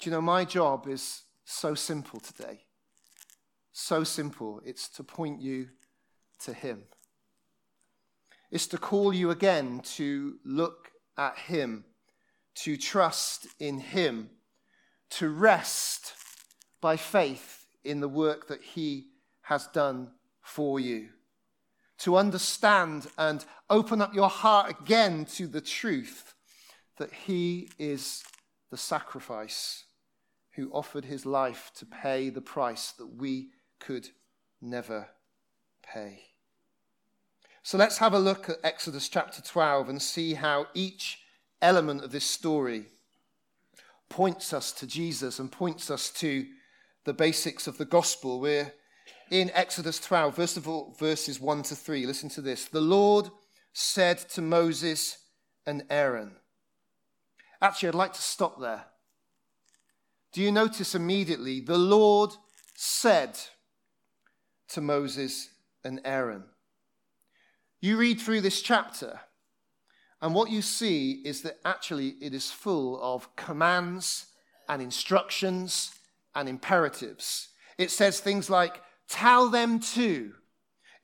Do 0.00 0.10
you 0.10 0.12
know, 0.14 0.20
my 0.20 0.44
job 0.44 0.86
is 0.86 1.22
so 1.44 1.74
simple 1.74 2.20
today. 2.20 2.60
So 3.72 4.04
simple. 4.04 4.60
It's 4.64 4.88
to 4.90 5.02
point 5.02 5.40
you 5.40 5.68
to 6.40 6.52
Him. 6.52 6.84
It's 8.50 8.66
to 8.68 8.78
call 8.78 9.12
you 9.12 9.30
again 9.30 9.80
to 9.96 10.36
look 10.44 10.90
at 11.16 11.38
Him, 11.38 11.84
to 12.56 12.76
trust 12.76 13.46
in 13.58 13.80
Him, 13.80 14.30
to 15.10 15.28
rest 15.28 16.14
by 16.80 16.96
faith 16.96 17.66
in 17.84 18.00
the 18.00 18.08
work 18.08 18.48
that 18.48 18.62
He 18.62 19.06
has 19.42 19.66
done 19.68 20.10
for 20.42 20.78
you, 20.78 21.08
to 21.98 22.16
understand 22.16 23.06
and 23.16 23.44
open 23.70 24.00
up 24.00 24.14
your 24.14 24.28
heart 24.28 24.70
again 24.70 25.24
to 25.24 25.46
the 25.46 25.60
truth 25.60 26.34
that 26.98 27.12
He 27.12 27.70
is 27.78 28.22
the 28.70 28.76
sacrifice 28.76 29.84
who 30.52 30.70
offered 30.72 31.04
His 31.04 31.24
life 31.24 31.70
to 31.76 31.86
pay 31.86 32.30
the 32.30 32.40
price 32.40 32.92
that 32.92 33.14
we 33.16 33.50
could 33.78 34.08
never 34.60 35.08
pay. 35.82 36.22
So 37.62 37.78
let's 37.78 37.98
have 37.98 38.14
a 38.14 38.18
look 38.18 38.48
at 38.48 38.58
Exodus 38.64 39.08
chapter 39.08 39.42
12 39.42 39.88
and 39.88 40.00
see 40.00 40.34
how 40.34 40.66
each 40.74 41.20
element 41.60 42.02
of 42.02 42.12
this 42.12 42.24
story 42.24 42.86
points 44.08 44.52
us 44.52 44.72
to 44.72 44.86
Jesus 44.86 45.38
and 45.38 45.50
points 45.50 45.90
us 45.90 46.10
to 46.10 46.46
the 47.04 47.14
basics 47.14 47.66
of 47.66 47.78
the 47.78 47.84
gospel. 47.84 48.40
We're 48.40 48.72
in 49.30 49.50
Exodus 49.54 49.98
12, 50.00 50.34
first 50.34 50.56
of 50.56 50.68
all, 50.68 50.94
verses 50.98 51.40
1 51.40 51.62
to 51.64 51.76
3. 51.76 52.06
Listen 52.06 52.28
to 52.30 52.40
this. 52.40 52.66
The 52.66 52.80
Lord 52.80 53.30
said 53.72 54.18
to 54.30 54.42
Moses 54.42 55.18
and 55.66 55.84
Aaron. 55.90 56.32
Actually, 57.60 57.90
I'd 57.90 57.94
like 57.94 58.12
to 58.14 58.22
stop 58.22 58.60
there. 58.60 58.86
Do 60.32 60.42
you 60.42 60.52
notice 60.52 60.94
immediately 60.94 61.60
the 61.60 61.78
Lord 61.78 62.30
said 62.74 63.38
to 64.68 64.80
Moses 64.80 65.48
and 65.84 66.00
Aaron? 66.04 66.44
You 67.80 67.96
read 67.96 68.20
through 68.20 68.40
this 68.40 68.60
chapter, 68.60 69.20
and 70.20 70.34
what 70.34 70.50
you 70.50 70.62
see 70.62 71.22
is 71.24 71.42
that 71.42 71.58
actually 71.64 72.16
it 72.20 72.34
is 72.34 72.50
full 72.50 73.00
of 73.02 73.34
commands 73.36 74.26
and 74.68 74.82
instructions 74.82 75.92
and 76.34 76.48
imperatives. 76.48 77.48
It 77.78 77.90
says 77.90 78.20
things 78.20 78.50
like, 78.50 78.82
tell 79.08 79.48
them 79.48 79.80
to. 79.80 80.32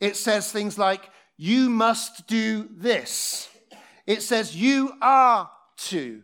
It 0.00 0.16
says 0.16 0.50
things 0.50 0.76
like, 0.78 1.08
you 1.36 1.70
must 1.70 2.26
do 2.26 2.68
this. 2.72 3.48
It 4.06 4.22
says, 4.22 4.54
you 4.54 4.92
are 5.00 5.50
to. 5.76 6.22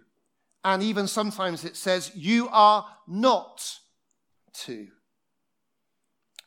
And 0.65 0.83
even 0.83 1.07
sometimes 1.07 1.65
it 1.65 1.77
says, 1.77 2.13
you 2.15 2.49
are 2.51 2.87
not 3.07 3.79
to. 4.65 4.89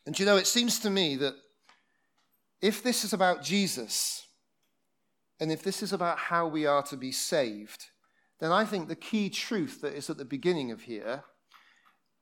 And 0.06 0.18
you 0.20 0.26
know, 0.26 0.38
it 0.38 0.48
seems 0.48 0.80
to 0.80 0.90
me 0.90 1.16
that 1.16 1.36
if 2.62 2.84
this 2.84 3.04
is 3.04 3.14
about 3.14 3.42
Jesus, 3.42 4.23
and 5.44 5.52
if 5.52 5.62
this 5.62 5.84
is 5.84 5.92
about 5.92 6.18
how 6.18 6.48
we 6.48 6.66
are 6.66 6.84
to 6.84 6.96
be 6.96 7.12
saved, 7.12 7.88
then 8.40 8.54
I 8.54 8.64
think 8.64 8.88
the 8.88 8.96
key 8.96 9.30
truth 9.30 9.82
that 9.82 9.94
is 9.94 10.10
at 10.10 10.16
the 10.16 10.24
beginning 10.24 10.72
of 10.72 10.84
here 10.84 11.26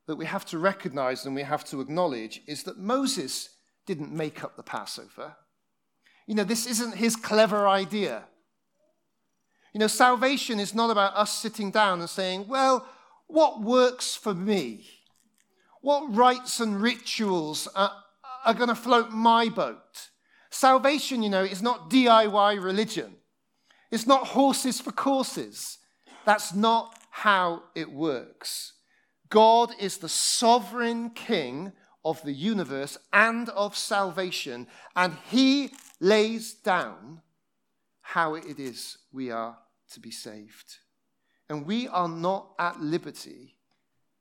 that 0.08 0.16
we 0.16 0.26
have 0.26 0.44
to 0.46 0.58
recognize 0.58 1.24
and 1.24 1.36
we 1.36 1.44
have 1.44 1.64
to 1.66 1.82
acknowledge 1.82 2.42
is 2.48 2.64
that 2.64 2.80
Moses 2.80 3.50
didn't 3.86 4.12
make 4.12 4.44
up 4.44 4.56
the 4.56 4.64
Passover. 4.64 5.36
You 6.26 6.34
know, 6.34 6.44
this 6.44 6.66
isn't 6.66 6.96
his 6.96 7.16
clever 7.16 7.68
idea. 7.68 8.24
You 9.72 9.82
know, 9.82 9.86
salvation 9.86 10.60
is 10.60 10.74
not 10.74 10.90
about 10.90 11.16
us 11.16 11.32
sitting 11.32 11.70
down 11.70 12.00
and 12.00 12.10
saying, 12.10 12.48
well, 12.48 12.88
what 13.28 13.62
works 13.62 14.16
for 14.16 14.34
me? 14.34 14.90
What 15.82 16.16
rites 16.16 16.60
and 16.60 16.82
rituals 16.82 17.68
are, 17.76 17.92
are 18.48 18.56
going 18.56 18.70
to 18.70 18.74
float 18.74 19.12
my 19.12 19.48
boat? 19.48 20.10
Salvation, 20.52 21.24
you 21.24 21.30
know, 21.30 21.44
is 21.44 21.62
not 21.62 21.90
DIY 21.90 22.62
religion. 22.62 23.16
It's 23.90 24.06
not 24.06 24.28
horses 24.28 24.80
for 24.80 24.92
courses. 24.92 25.80
That's 26.26 26.54
not 26.54 27.00
how 27.10 27.64
it 27.74 27.92
works. 27.92 28.74
God 29.30 29.74
is 29.80 29.98
the 29.98 30.10
sovereign 30.10 31.12
king 31.12 31.72
of 32.04 32.22
the 32.24 32.34
universe 32.34 32.98
and 33.14 33.48
of 33.50 33.78
salvation, 33.78 34.68
and 34.96 35.18
he 35.30 35.72
lays 36.00 36.54
down 36.54 37.22
how 38.02 38.36
it 38.36 38.60
is 38.60 38.98
we 39.14 39.32
are 39.32 39.58
to 39.94 40.00
be 40.00 40.12
saved. 40.12 40.80
And 41.50 41.66
we 41.66 41.88
are 41.88 42.10
not 42.10 42.54
at 42.60 42.82
liberty 42.82 43.56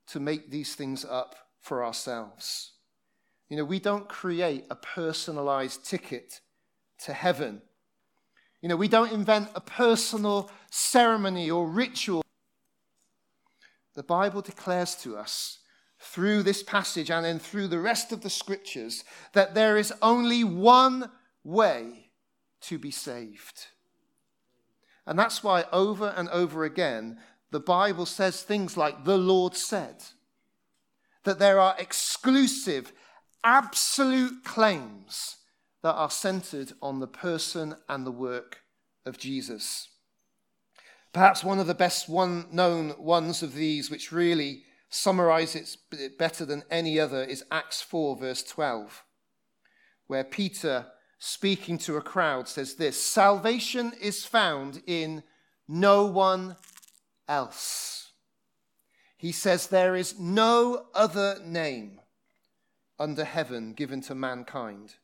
to 0.09 0.21
make 0.21 0.51
these 0.51 0.75
things 0.75 1.05
up 1.05 1.35
for 1.61 1.85
ourselves. 1.85 2.73
You 3.51 3.57
know, 3.57 3.65
we 3.65 3.81
don't 3.81 4.09
create 4.09 4.65
a 4.71 4.77
personalized 4.77 5.85
ticket 5.85 6.41
to 7.01 7.13
heaven. 7.13 7.61
You 8.63 8.69
know, 8.69 8.77
we 8.77 8.87
don't 8.87 9.13
invent 9.13 9.49
a 9.57 9.61
personal 9.61 10.51
ceremony 10.71 11.51
or 11.51 11.69
ritual. 11.69 12.23
The 13.97 14.05
Bible 14.05 14.41
declares 14.41 14.95
to 14.97 15.17
us 15.17 15.59
through 15.99 16.45
this 16.45 16.63
passage 16.63 17.11
and 17.11 17.25
then 17.25 17.41
through 17.41 17.67
the 17.67 17.81
rest 17.81 18.13
of 18.13 18.21
the 18.23 18.31
scriptures 18.31 19.05
that 19.33 19.55
there 19.55 19.77
is 19.77 19.93
only 20.01 20.45
one 20.45 21.11
way 21.43 22.11
to 22.63 22.79
be 22.79 22.93
saved. 22.93 23.67
And 25.07 25.19
that's 25.19 25.43
why 25.43 25.65
over 25.73 26.15
and 26.17 26.29
over 26.29 26.65
again, 26.65 27.19
the 27.51 27.61
Bible 27.61 28.07
says 28.07 28.43
things 28.43 28.77
like 28.77 29.05
the 29.05 29.19
Lord 29.19 29.57
said, 29.57 30.05
that 31.25 31.41
there 31.41 31.59
are 31.59 31.75
exclusive 31.79 32.93
absolute 33.45 34.45
claims 34.45 35.37
that 35.83 35.95
are 35.95 36.11
centered 36.11 36.73
on 36.83 37.01
the 37.01 37.07
person 37.07 37.75
and 37.89 38.07
the 38.07 38.13
work 38.13 38.63
of 39.07 39.19
Jesus. 39.19 39.89
Perhaps 41.13 41.43
one 41.43 41.59
of 41.59 41.67
the 41.67 41.75
best 41.75 42.09
one 42.09 42.47
known 42.53 42.95
ones 42.99 43.43
of 43.43 43.55
these, 43.55 43.91
which 43.91 44.13
really 44.13 44.63
summarizes 44.91 45.79
it 45.93 46.19
better 46.19 46.45
than 46.45 46.63
any 46.71 47.01
other, 47.01 47.25
is 47.25 47.45
Acts 47.51 47.81
4, 47.83 48.17
verse 48.17 48.43
12, 48.43 49.05
where 50.07 50.25
Peter, 50.25 50.87
speaking 51.19 51.79
to 51.79 51.97
a 51.97 52.03
crowd, 52.03 52.47
says 52.49 52.75
this 52.75 53.03
Salvation 53.03 53.93
is 54.01 54.25
found 54.25 54.83
in 54.87 55.23
no 55.67 56.07
one 56.07 56.57
else. 57.29 58.13
He 59.17 59.33
says, 59.33 59.67
There 59.67 59.97
is 59.97 60.19
no 60.19 60.87
other 60.95 61.39
name 61.45 62.00
under 63.01 63.25
heaven 63.25 63.73
given 63.73 64.03
to 64.03 64.15
mankind 64.15 64.95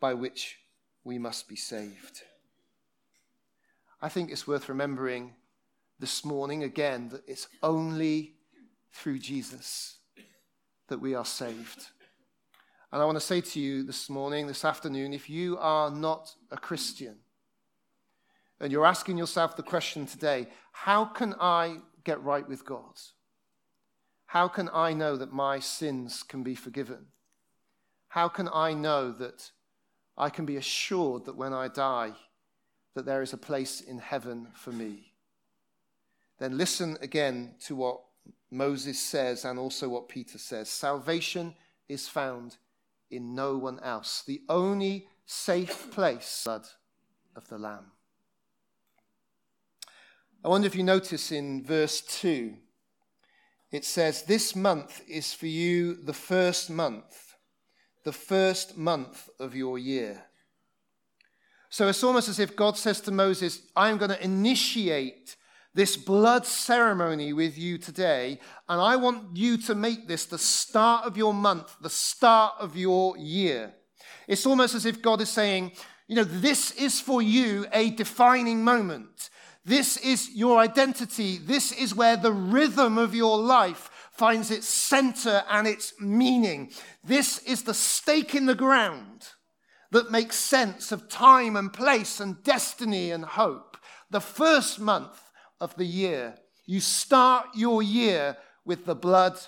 by 0.00 0.14
which 0.14 0.58
we 1.04 1.18
must 1.18 1.46
be 1.46 1.54
saved. 1.54 2.22
I 4.00 4.08
think 4.08 4.32
it's 4.32 4.48
worth 4.48 4.68
remembering 4.68 5.34
this 6.00 6.24
morning 6.24 6.64
again 6.64 7.10
that 7.10 7.22
it's 7.28 7.46
only 7.62 8.34
through 8.92 9.18
Jesus 9.18 9.98
that 10.88 11.00
we 11.00 11.14
are 11.14 11.24
saved. 11.24 11.86
And 12.90 13.00
I 13.00 13.04
want 13.04 13.16
to 13.16 13.20
say 13.20 13.40
to 13.40 13.60
you 13.60 13.84
this 13.84 14.10
morning, 14.10 14.46
this 14.46 14.64
afternoon, 14.64 15.12
if 15.12 15.30
you 15.30 15.58
are 15.58 15.90
not 15.90 16.34
a 16.50 16.56
Christian 16.56 17.16
and 18.58 18.72
you're 18.72 18.86
asking 18.86 19.18
yourself 19.18 19.54
the 19.54 19.62
question 19.62 20.06
today, 20.06 20.48
how 20.72 21.04
can 21.04 21.34
I 21.40 21.76
get 22.04 22.22
right 22.22 22.48
with 22.48 22.64
God? 22.64 22.98
How 24.32 24.48
can 24.48 24.70
I 24.72 24.94
know 24.94 25.18
that 25.18 25.30
my 25.30 25.58
sins 25.58 26.22
can 26.22 26.42
be 26.42 26.54
forgiven? 26.54 27.08
How 28.08 28.28
can 28.28 28.48
I 28.50 28.72
know 28.72 29.12
that 29.12 29.50
I 30.16 30.30
can 30.30 30.46
be 30.46 30.56
assured 30.56 31.26
that 31.26 31.36
when 31.36 31.52
I 31.52 31.68
die, 31.68 32.12
that 32.94 33.04
there 33.04 33.20
is 33.20 33.34
a 33.34 33.36
place 33.36 33.82
in 33.82 33.98
heaven 33.98 34.48
for 34.54 34.72
me? 34.72 35.12
Then 36.38 36.56
listen 36.56 36.96
again 37.02 37.56
to 37.66 37.76
what 37.76 38.00
Moses 38.50 38.98
says 38.98 39.44
and 39.44 39.58
also 39.58 39.90
what 39.90 40.08
Peter 40.08 40.38
says. 40.38 40.70
Salvation 40.70 41.54
is 41.86 42.08
found 42.08 42.56
in 43.10 43.34
no 43.34 43.58
one 43.58 43.80
else. 43.80 44.22
The 44.26 44.40
only 44.48 45.08
safe 45.26 45.90
place, 45.90 46.44
blood 46.46 46.68
of 47.36 47.46
the 47.48 47.58
Lamb. 47.58 47.92
I 50.42 50.48
wonder 50.48 50.68
if 50.68 50.74
you 50.74 50.84
notice 50.84 51.30
in 51.32 51.62
verse 51.62 52.00
2 52.00 52.54
it 53.72 53.84
says, 53.84 54.22
This 54.22 54.54
month 54.54 55.02
is 55.08 55.32
for 55.32 55.46
you 55.46 55.94
the 55.94 56.12
first 56.12 56.70
month, 56.70 57.34
the 58.04 58.12
first 58.12 58.76
month 58.76 59.28
of 59.40 59.56
your 59.56 59.78
year. 59.78 60.22
So 61.70 61.88
it's 61.88 62.04
almost 62.04 62.28
as 62.28 62.38
if 62.38 62.54
God 62.54 62.76
says 62.76 63.00
to 63.00 63.10
Moses, 63.10 63.62
I'm 63.74 63.96
going 63.96 64.10
to 64.10 64.22
initiate 64.22 65.36
this 65.74 65.96
blood 65.96 66.44
ceremony 66.44 67.32
with 67.32 67.56
you 67.56 67.78
today, 67.78 68.38
and 68.68 68.78
I 68.78 68.96
want 68.96 69.34
you 69.38 69.56
to 69.56 69.74
make 69.74 70.06
this 70.06 70.26
the 70.26 70.36
start 70.36 71.06
of 71.06 71.16
your 71.16 71.32
month, 71.32 71.74
the 71.80 71.88
start 71.88 72.56
of 72.60 72.76
your 72.76 73.16
year. 73.16 73.72
It's 74.28 74.44
almost 74.44 74.74
as 74.74 74.84
if 74.84 75.00
God 75.00 75.22
is 75.22 75.30
saying, 75.30 75.72
you 76.08 76.16
know, 76.16 76.24
this 76.24 76.72
is 76.72 77.00
for 77.00 77.22
you 77.22 77.64
a 77.72 77.88
defining 77.88 78.62
moment. 78.62 79.30
This 79.64 79.96
is 79.96 80.30
your 80.34 80.58
identity. 80.58 81.38
This 81.38 81.70
is 81.72 81.94
where 81.94 82.16
the 82.16 82.32
rhythm 82.32 82.98
of 82.98 83.14
your 83.14 83.38
life 83.38 83.90
finds 84.10 84.50
its 84.50 84.68
center 84.68 85.44
and 85.48 85.66
its 85.66 85.94
meaning. 86.00 86.70
This 87.04 87.38
is 87.44 87.62
the 87.62 87.74
stake 87.74 88.34
in 88.34 88.46
the 88.46 88.54
ground 88.54 89.28
that 89.92 90.10
makes 90.10 90.36
sense 90.36 90.90
of 90.90 91.08
time 91.08 91.54
and 91.54 91.72
place 91.72 92.18
and 92.18 92.42
destiny 92.42 93.10
and 93.10 93.24
hope. 93.24 93.76
The 94.10 94.20
first 94.20 94.80
month 94.80 95.30
of 95.60 95.76
the 95.76 95.86
year. 95.86 96.34
You 96.66 96.80
start 96.80 97.46
your 97.54 97.82
year 97.82 98.36
with 98.64 98.84
the 98.84 98.94
blood 98.94 99.38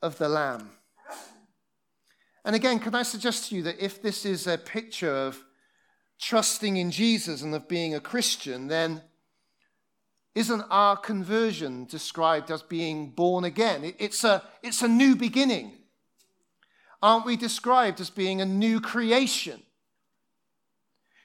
of 0.00 0.18
the 0.18 0.28
Lamb. 0.28 0.70
And 2.44 2.56
again, 2.56 2.78
can 2.80 2.94
I 2.94 3.02
suggest 3.02 3.48
to 3.48 3.56
you 3.56 3.62
that 3.64 3.84
if 3.84 4.02
this 4.02 4.24
is 4.24 4.46
a 4.46 4.58
picture 4.58 5.14
of 5.14 5.44
trusting 6.20 6.76
in 6.76 6.90
Jesus 6.90 7.42
and 7.42 7.54
of 7.54 7.68
being 7.68 7.94
a 7.94 8.00
Christian, 8.00 8.68
then 8.68 9.02
isn't 10.34 10.64
our 10.70 10.96
conversion 10.96 11.84
described 11.84 12.50
as 12.50 12.62
being 12.62 13.10
born 13.10 13.44
again? 13.44 13.94
It's 13.98 14.24
a, 14.24 14.42
it's 14.62 14.82
a 14.82 14.88
new 14.88 15.14
beginning. 15.14 15.72
Aren't 17.02 17.26
we 17.26 17.36
described 17.36 18.00
as 18.00 18.10
being 18.10 18.40
a 18.40 18.46
new 18.46 18.80
creation? 18.80 19.62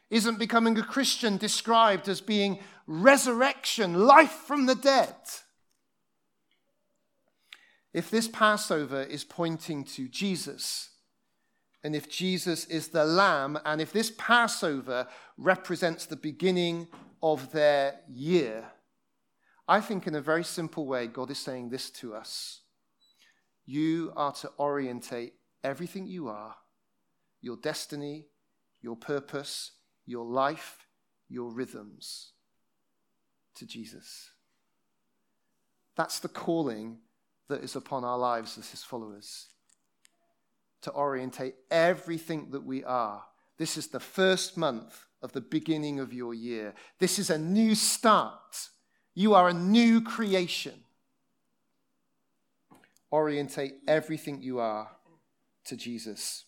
Isn't 0.10 0.40
becoming 0.40 0.78
a 0.78 0.84
Christian 0.84 1.38
described 1.38 2.10
as 2.10 2.20
being 2.20 2.60
resurrection, 2.86 4.06
life 4.06 4.32
from 4.32 4.66
the 4.66 4.76
dead. 4.76 5.16
If 7.94 8.10
this 8.10 8.28
Passover 8.28 9.04
is 9.04 9.24
pointing 9.24 9.84
to 9.86 10.08
Jesus, 10.08 10.90
and 11.84 11.96
if 11.96 12.10
Jesus 12.10 12.66
is 12.66 12.90
the 12.90 13.06
Lamb, 13.06 13.60
and 13.66 13.80
if 13.80 13.94
this 13.94 14.12
Passover 14.18 15.08
represents 15.38 16.06
the 16.06 16.16
beginning 16.16 16.88
of 17.22 17.52
their 17.52 18.00
year, 18.10 18.66
I 19.68 19.82
think 19.82 20.08
in 20.08 20.16
a 20.16 20.22
very 20.22 20.44
simple 20.44 20.86
way, 20.86 21.08
God 21.08 21.30
is 21.30 21.40
saying 21.40 21.70
this 21.70 21.90
to 21.92 22.16
us. 22.16 22.62
You 23.66 24.14
are 24.16 24.32
to 24.34 24.52
orientate 24.58 25.34
everything 25.64 26.08
you 26.08 26.30
are, 26.30 26.56
your 27.42 27.58
destiny, 27.58 28.28
your 28.82 28.96
purpose, 28.96 29.72
your 30.06 30.26
life, 30.26 30.88
your 31.28 31.52
rhythms 31.52 32.32
to 33.56 33.66
Jesus. 33.66 34.32
That's 35.98 36.20
the 36.20 36.30
calling 36.30 37.00
that 37.50 37.64
is 37.64 37.76
upon 37.76 38.06
our 38.06 38.18
lives 38.18 38.58
as 38.58 38.70
his 38.70 38.84
followers. 38.84 39.48
To 40.84 40.92
orientate 40.94 41.56
everything 41.70 42.52
that 42.52 42.64
we 42.64 42.84
are. 42.84 43.24
This 43.58 43.76
is 43.76 43.88
the 43.88 44.00
first 44.00 44.56
month 44.56 45.06
of 45.22 45.34
the 45.34 45.42
beginning 45.42 46.00
of 46.00 46.14
your 46.14 46.34
year. 46.34 46.74
This 47.00 47.20
is 47.20 47.30
a 47.30 47.38
new 47.38 47.76
start. 47.76 48.70
You 49.18 49.34
are 49.34 49.50
a 49.50 49.54
new 49.54 50.02
creation. 50.02 50.76
Orientate 53.12 53.74
everything 53.88 54.44
you 54.44 54.60
are 54.60 54.92
to 55.66 55.76
Jesus. 55.76 56.46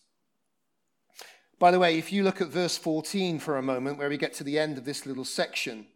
By 1.58 1.72
the 1.72 1.80
way, 1.80 1.98
if 1.98 2.12
you 2.12 2.22
look 2.22 2.40
at 2.40 2.46
verse 2.46 2.78
14 2.78 3.40
for 3.40 3.58
a 3.58 3.62
moment, 3.62 3.98
where 3.98 4.08
we 4.08 4.16
get 4.16 4.34
to 4.34 4.44
the 4.44 4.56
end 4.56 4.78
of 4.78 4.84
this 4.84 5.04
little 5.04 5.24
section, 5.24 5.88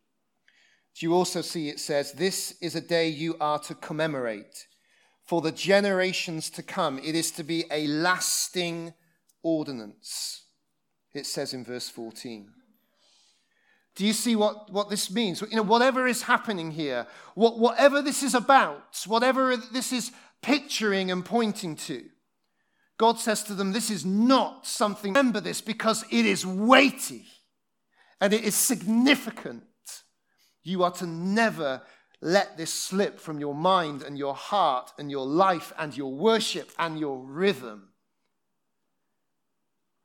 you 0.97 1.15
also 1.15 1.43
see 1.43 1.69
it 1.69 1.79
says, 1.79 2.11
This 2.11 2.57
is 2.61 2.75
a 2.75 2.81
day 2.81 3.07
you 3.07 3.37
are 3.41 3.61
to 3.61 3.77
commemorate. 3.77 4.67
For 5.23 5.41
the 5.41 5.53
generations 5.53 6.51
to 6.51 6.65
come, 6.65 6.99
it 6.99 7.15
is 7.15 7.31
to 7.33 7.45
be 7.45 7.67
a 7.71 7.87
lasting 7.87 8.95
ordinance. 9.45 10.43
It 11.15 11.27
says 11.27 11.55
in 11.55 11.65
verse 11.65 11.89
14. 11.89 12.51
Do 13.97 14.05
you 14.05 14.13
see 14.13 14.35
what, 14.35 14.73
what 14.73 14.91
this 14.91 15.11
means? 15.11 15.41
You 15.41 15.57
know, 15.57 15.63
whatever 15.63 16.07
is 16.07 16.23
happening 16.23 16.73
here, 16.73 17.07
what, 17.35 17.59
whatever 17.59 18.03
this 18.03 18.23
is 18.23 18.35
about, 18.35 19.05
whatever 19.07 19.57
this 19.57 19.93
is 19.93 20.11
picturing 20.43 21.11
and 21.11 21.25
pointing 21.25 21.77
to, 21.77 22.05
God 22.99 23.19
says 23.19 23.43
to 23.45 23.55
them, 23.55 23.73
This 23.73 23.91
is 23.91 24.05
not 24.05 24.67
something, 24.67 25.13
remember 25.13 25.41
this, 25.41 25.61
because 25.61 26.05
it 26.11 26.27
is 26.27 26.45
weighty 26.45 27.27
and 28.21 28.33
it 28.33 28.45
is 28.45 28.55
significant. 28.55 29.63
You 30.63 30.83
are 30.83 30.93
to 30.93 31.07
never 31.07 31.83
let 32.21 32.57
this 32.57 32.73
slip 32.73 33.21
from 33.21 33.39
your 33.39 33.55
mind 33.55 34.03
and 34.03 34.17
your 34.17 34.35
heart 34.35 34.93
and 34.99 35.11
your 35.11 35.27
life 35.27 35.73
and 35.79 35.97
your 35.97 36.13
worship 36.13 36.71
and 36.79 36.99
your 36.99 37.19
rhythm. 37.19 37.91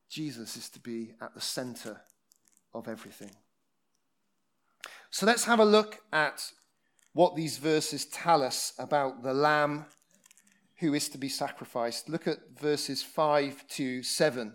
Jesus 0.10 0.58
is 0.58 0.70
to 0.70 0.80
be 0.80 1.14
at 1.22 1.34
the 1.34 1.42
center 1.42 2.02
of 2.74 2.88
everything. 2.88 3.32
So 5.12 5.26
let's 5.26 5.46
have 5.46 5.60
a 5.60 5.66
look 5.66 6.02
at 6.14 6.52
what 7.14 7.36
these 7.36 7.58
verses 7.58 8.06
tell 8.06 8.44
us 8.44 8.74
about 8.78 9.24
the 9.24 9.34
Lamb 9.34 9.86
who 10.80 10.94
is 10.94 11.10
to 11.10 11.18
be 11.18 11.30
sacrificed. 11.30 12.08
Look 12.08 12.28
at 12.28 12.58
verses 12.58 13.02
5 13.02 13.68
to 13.70 14.04
7. 14.04 14.54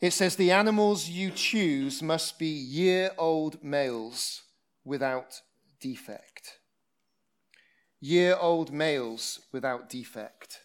It 0.00 0.12
says, 0.12 0.36
The 0.36 0.50
animals 0.50 1.08
you 1.08 1.30
choose 1.30 2.02
must 2.02 2.38
be 2.38 2.46
year 2.46 3.10
old 3.18 3.62
males 3.62 4.42
without 4.84 5.40
defect. 5.80 6.58
Year 8.00 8.36
old 8.38 8.72
males 8.72 9.40
without 9.52 9.88
defect. 9.88 10.60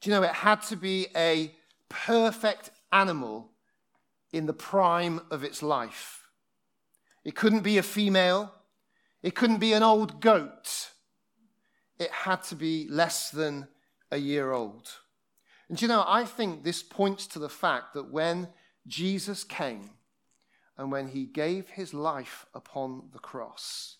Do 0.00 0.10
you 0.10 0.16
know 0.16 0.22
it 0.22 0.30
had 0.30 0.62
to 0.62 0.76
be 0.76 1.08
a 1.16 1.54
perfect 1.88 2.70
animal 2.92 3.52
in 4.32 4.46
the 4.46 4.52
prime 4.52 5.20
of 5.30 5.42
its 5.42 5.62
life? 5.62 6.25
It 7.26 7.34
couldn't 7.34 7.60
be 7.60 7.76
a 7.76 7.82
female, 7.82 8.54
it 9.22 9.34
couldn't 9.34 9.58
be 9.58 9.74
an 9.74 9.82
old 9.82 10.20
goat. 10.20 10.92
It 11.98 12.10
had 12.10 12.42
to 12.44 12.54
be 12.54 12.86
less 12.88 13.30
than 13.30 13.68
a 14.10 14.16
year 14.16 14.52
old. 14.52 14.88
And 15.68 15.80
you 15.82 15.88
know, 15.88 16.04
I 16.06 16.24
think 16.24 16.62
this 16.62 16.82
points 16.82 17.26
to 17.28 17.38
the 17.38 17.48
fact 17.48 17.94
that 17.94 18.12
when 18.12 18.48
Jesus 18.86 19.42
came, 19.42 19.90
and 20.78 20.92
when 20.92 21.08
he 21.08 21.24
gave 21.24 21.70
his 21.70 21.94
life 21.94 22.46
upon 22.54 23.04
the 23.12 23.18
cross. 23.18 23.96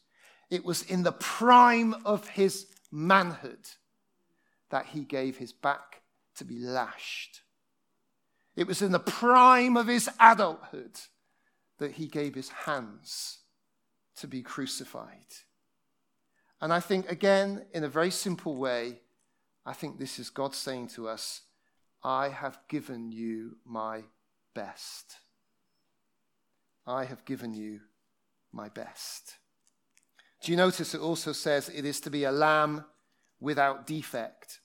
It 0.50 0.64
was 0.64 0.82
in 0.82 1.02
the 1.02 1.12
prime 1.12 1.94
of 2.04 2.28
his 2.28 2.66
manhood 2.92 3.66
that 4.70 4.86
he 4.86 5.00
gave 5.00 5.38
his 5.38 5.52
back 5.52 6.02
to 6.36 6.44
be 6.44 6.58
lashed. 6.58 7.40
It 8.54 8.66
was 8.66 8.82
in 8.82 8.92
the 8.92 9.00
prime 9.00 9.76
of 9.76 9.86
his 9.86 10.08
adulthood 10.20 10.98
that 11.78 11.92
he 11.92 12.06
gave 12.06 12.34
his 12.34 12.48
hands 12.48 13.38
to 14.16 14.26
be 14.26 14.42
crucified. 14.42 15.26
And 16.60 16.72
I 16.72 16.80
think, 16.80 17.10
again, 17.10 17.66
in 17.72 17.84
a 17.84 17.88
very 17.88 18.10
simple 18.10 18.56
way, 18.56 19.00
I 19.64 19.72
think 19.72 19.98
this 19.98 20.18
is 20.18 20.30
God 20.30 20.54
saying 20.54 20.88
to 20.88 21.08
us, 21.08 21.42
I 22.02 22.28
have 22.28 22.58
given 22.68 23.10
you 23.12 23.56
my 23.64 24.04
best. 24.54 25.16
I 26.86 27.04
have 27.04 27.24
given 27.24 27.52
you 27.52 27.80
my 28.52 28.68
best. 28.68 29.34
Do 30.42 30.52
you 30.52 30.56
notice 30.56 30.94
it 30.94 31.00
also 31.00 31.32
says 31.32 31.68
it 31.68 31.84
is 31.84 32.00
to 32.00 32.10
be 32.10 32.24
a 32.24 32.32
lamb 32.32 32.84
without 33.40 33.86
defect? 33.86 34.60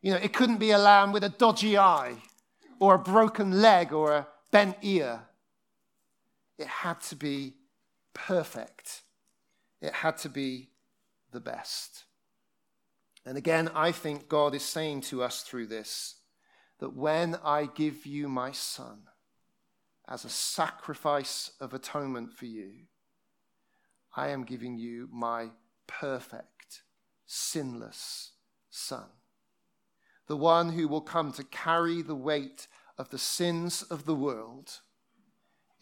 You 0.00 0.12
know, 0.12 0.18
it 0.18 0.32
couldn't 0.32 0.58
be 0.58 0.70
a 0.70 0.78
lamb 0.78 1.12
with 1.12 1.24
a 1.24 1.28
dodgy 1.28 1.76
eye 1.76 2.16
or 2.78 2.94
a 2.94 2.98
broken 2.98 3.60
leg 3.60 3.92
or 3.92 4.12
a 4.12 4.28
bent 4.50 4.76
ear. 4.82 5.22
It 6.58 6.66
had 6.66 7.00
to 7.02 7.16
be 7.16 7.54
perfect. 8.12 9.02
It 9.80 9.92
had 9.92 10.16
to 10.18 10.28
be 10.28 10.70
the 11.32 11.40
best. 11.40 12.04
And 13.26 13.36
again, 13.36 13.70
I 13.74 13.92
think 13.92 14.28
God 14.28 14.54
is 14.54 14.62
saying 14.62 15.02
to 15.02 15.22
us 15.22 15.42
through 15.42 15.66
this 15.66 16.16
that 16.78 16.96
when 16.96 17.36
I 17.44 17.66
give 17.74 18.04
you 18.06 18.28
my 18.28 18.52
son, 18.52 19.04
as 20.06 20.24
a 20.24 20.30
sacrifice 20.30 21.52
of 21.60 21.72
atonement 21.72 22.32
for 22.32 22.46
you, 22.46 22.72
I 24.16 24.28
am 24.28 24.44
giving 24.44 24.76
you 24.76 25.08
my 25.10 25.50
perfect, 25.86 26.82
sinless 27.26 28.32
Son, 28.70 29.06
the 30.26 30.36
one 30.36 30.70
who 30.70 30.88
will 30.88 31.00
come 31.00 31.30
to 31.32 31.44
carry 31.44 32.02
the 32.02 32.16
weight 32.16 32.66
of 32.98 33.10
the 33.10 33.18
sins 33.18 33.82
of 33.82 34.04
the 34.04 34.16
world, 34.16 34.80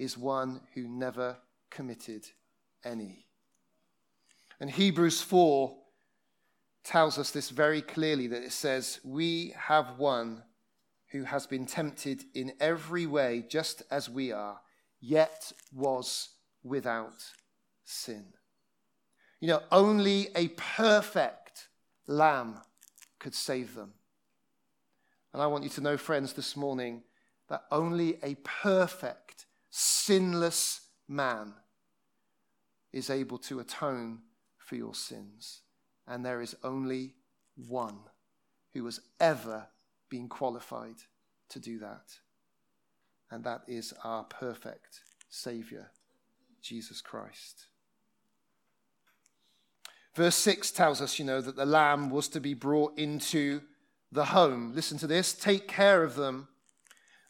is 0.03 0.19
one 0.19 0.61
who 0.75 0.89
never 0.89 1.37
committed 1.71 2.27
any. 2.85 3.27
And 4.61 4.71
Hebrews 4.71 5.23
4 5.23 5.77
tells 6.85 7.19
us 7.19 7.31
this 7.31 7.51
very 7.51 7.81
clearly 7.81 8.27
that 8.29 8.43
it 8.43 8.53
says, 8.53 9.01
We 9.05 9.55
have 9.57 9.99
one 9.99 10.43
who 11.13 11.25
has 11.25 11.47
been 11.47 11.67
tempted 11.67 12.25
in 12.35 12.53
every 12.59 13.07
way, 13.07 13.45
just 13.49 13.83
as 13.91 14.11
we 14.11 14.33
are, 14.33 14.61
yet 15.01 15.53
was 15.73 16.31
without 16.65 17.23
sin. 17.85 18.25
You 19.41 19.49
know, 19.49 19.63
only 19.71 20.29
a 20.35 20.49
perfect 20.49 21.69
lamb 22.07 22.59
could 23.19 23.35
save 23.35 23.75
them. 23.75 23.93
And 25.33 25.43
I 25.43 25.47
want 25.47 25.65
you 25.65 25.71
to 25.71 25.81
know, 25.81 25.97
friends, 25.97 26.33
this 26.33 26.57
morning 26.57 27.03
that 27.49 27.65
only 27.71 28.19
a 28.23 28.37
perfect, 28.43 29.47
sinless 29.73 30.83
man 31.09 31.55
is 32.93 33.09
able 33.09 33.39
to 33.39 33.59
atone 33.59 34.19
for 34.59 34.77
your 34.77 34.95
sins. 34.95 35.63
And 36.07 36.25
there 36.25 36.43
is 36.43 36.55
only 36.63 37.15
one 37.57 37.99
who 38.75 38.85
has 38.85 39.01
ever 39.19 39.67
been 40.11 40.29
qualified 40.29 40.97
to 41.49 41.59
do 41.59 41.79
that. 41.79 42.19
And 43.31 43.45
that 43.45 43.63
is 43.67 43.95
our 44.05 44.25
perfect 44.25 45.01
Savior, 45.31 45.91
Jesus 46.61 47.01
Christ. 47.01 47.67
Verse 50.15 50.37
6 50.37 50.71
tells 50.73 51.01
us, 51.01 51.19
you 51.19 51.25
know, 51.25 51.41
that 51.41 51.57
the 51.57 51.65
lamb 51.65 52.11
was 52.11 52.29
to 52.29 52.41
be 52.41 52.53
brought 52.53 52.99
into 52.99 53.63
the 54.11 54.27
home. 54.27 54.73
Listen 54.75 54.99
to 54.99 55.07
this 55.07 55.33
take 55.33 55.67
care 55.67 56.05
of 56.05 56.15
them 56.15 56.49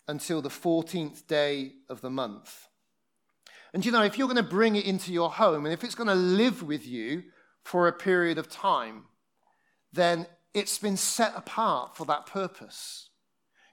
until 0.08 0.42
the 0.42 0.48
14th 0.48 1.26
day 1.26 1.72
of 1.88 2.00
the 2.00 2.10
month. 2.10 2.68
And 3.74 3.84
you 3.84 3.92
know, 3.92 4.02
if 4.02 4.18
you're 4.18 4.28
going 4.28 4.36
to 4.36 4.42
bring 4.42 4.76
it 4.76 4.84
into 4.84 5.12
your 5.12 5.30
home 5.30 5.64
and 5.64 5.72
if 5.72 5.82
it's 5.82 5.94
going 5.94 6.08
to 6.08 6.14
live 6.14 6.62
with 6.62 6.86
you 6.86 7.22
for 7.64 7.88
a 7.88 7.92
period 7.92 8.38
of 8.38 8.50
time, 8.50 9.04
then 9.92 10.26
it's 10.54 10.78
been 10.78 10.96
set 10.96 11.32
apart 11.36 11.96
for 11.96 12.04
that 12.06 12.26
purpose. 12.26 13.08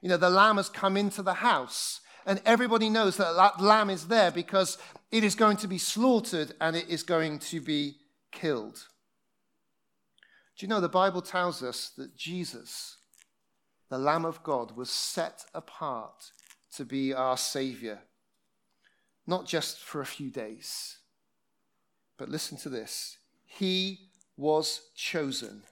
You 0.00 0.08
know, 0.08 0.16
the 0.16 0.30
lamb 0.30 0.56
has 0.56 0.68
come 0.68 0.96
into 0.96 1.22
the 1.22 1.34
house, 1.34 2.00
and 2.24 2.40
everybody 2.46 2.88
knows 2.88 3.16
that 3.18 3.34
that 3.36 3.60
lamb 3.60 3.90
is 3.90 4.08
there 4.08 4.30
because 4.30 4.78
it 5.10 5.24
is 5.24 5.34
going 5.34 5.58
to 5.58 5.68
be 5.68 5.78
slaughtered 5.78 6.52
and 6.60 6.76
it 6.76 6.88
is 6.88 7.02
going 7.02 7.38
to 7.40 7.60
be 7.60 7.96
killed. 8.32 8.86
Do 10.56 10.64
you 10.64 10.68
know 10.68 10.80
the 10.80 10.88
Bible 10.88 11.22
tells 11.22 11.62
us 11.62 11.90
that 11.96 12.16
Jesus, 12.16 12.96
the 13.90 13.98
Lamb 13.98 14.24
of 14.24 14.42
God, 14.42 14.76
was 14.76 14.88
set 14.88 15.44
apart 15.52 16.30
to 16.76 16.84
be 16.84 17.12
our 17.12 17.36
Savior, 17.36 17.98
not 19.26 19.46
just 19.46 19.80
for 19.80 20.00
a 20.00 20.06
few 20.06 20.30
days, 20.30 20.98
but 22.16 22.28
listen 22.28 22.56
to 22.58 22.68
this 22.68 23.18
He 23.44 24.10
was 24.36 24.90
chosen 24.94 25.64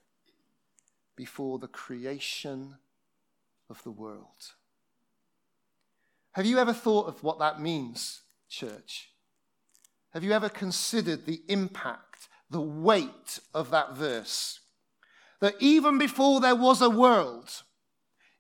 before 1.16 1.58
the 1.58 1.68
creation 1.68 2.76
of 3.70 3.82
the 3.84 3.90
world. 3.90 4.52
Have 6.32 6.46
you 6.46 6.58
ever 6.58 6.72
thought 6.72 7.08
of 7.08 7.22
what 7.22 7.38
that 7.38 7.60
means, 7.60 8.22
church? 8.48 9.10
Have 10.12 10.24
you 10.24 10.32
ever 10.32 10.48
considered 10.48 11.26
the 11.26 11.42
impact, 11.48 12.28
the 12.50 12.60
weight 12.60 13.40
of 13.54 13.70
that 13.70 13.94
verse? 13.94 14.60
That 15.40 15.54
even 15.60 15.98
before 15.98 16.40
there 16.40 16.56
was 16.56 16.82
a 16.82 16.90
world, 16.90 17.62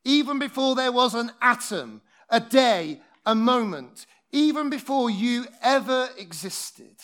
even 0.08 0.38
before 0.38 0.74
there 0.74 0.90
was 0.90 1.14
an 1.14 1.30
atom, 1.42 2.00
a 2.30 2.40
day, 2.40 2.98
a 3.26 3.34
moment, 3.34 4.06
even 4.32 4.70
before 4.70 5.10
you 5.10 5.44
ever 5.62 6.08
existed, 6.16 6.96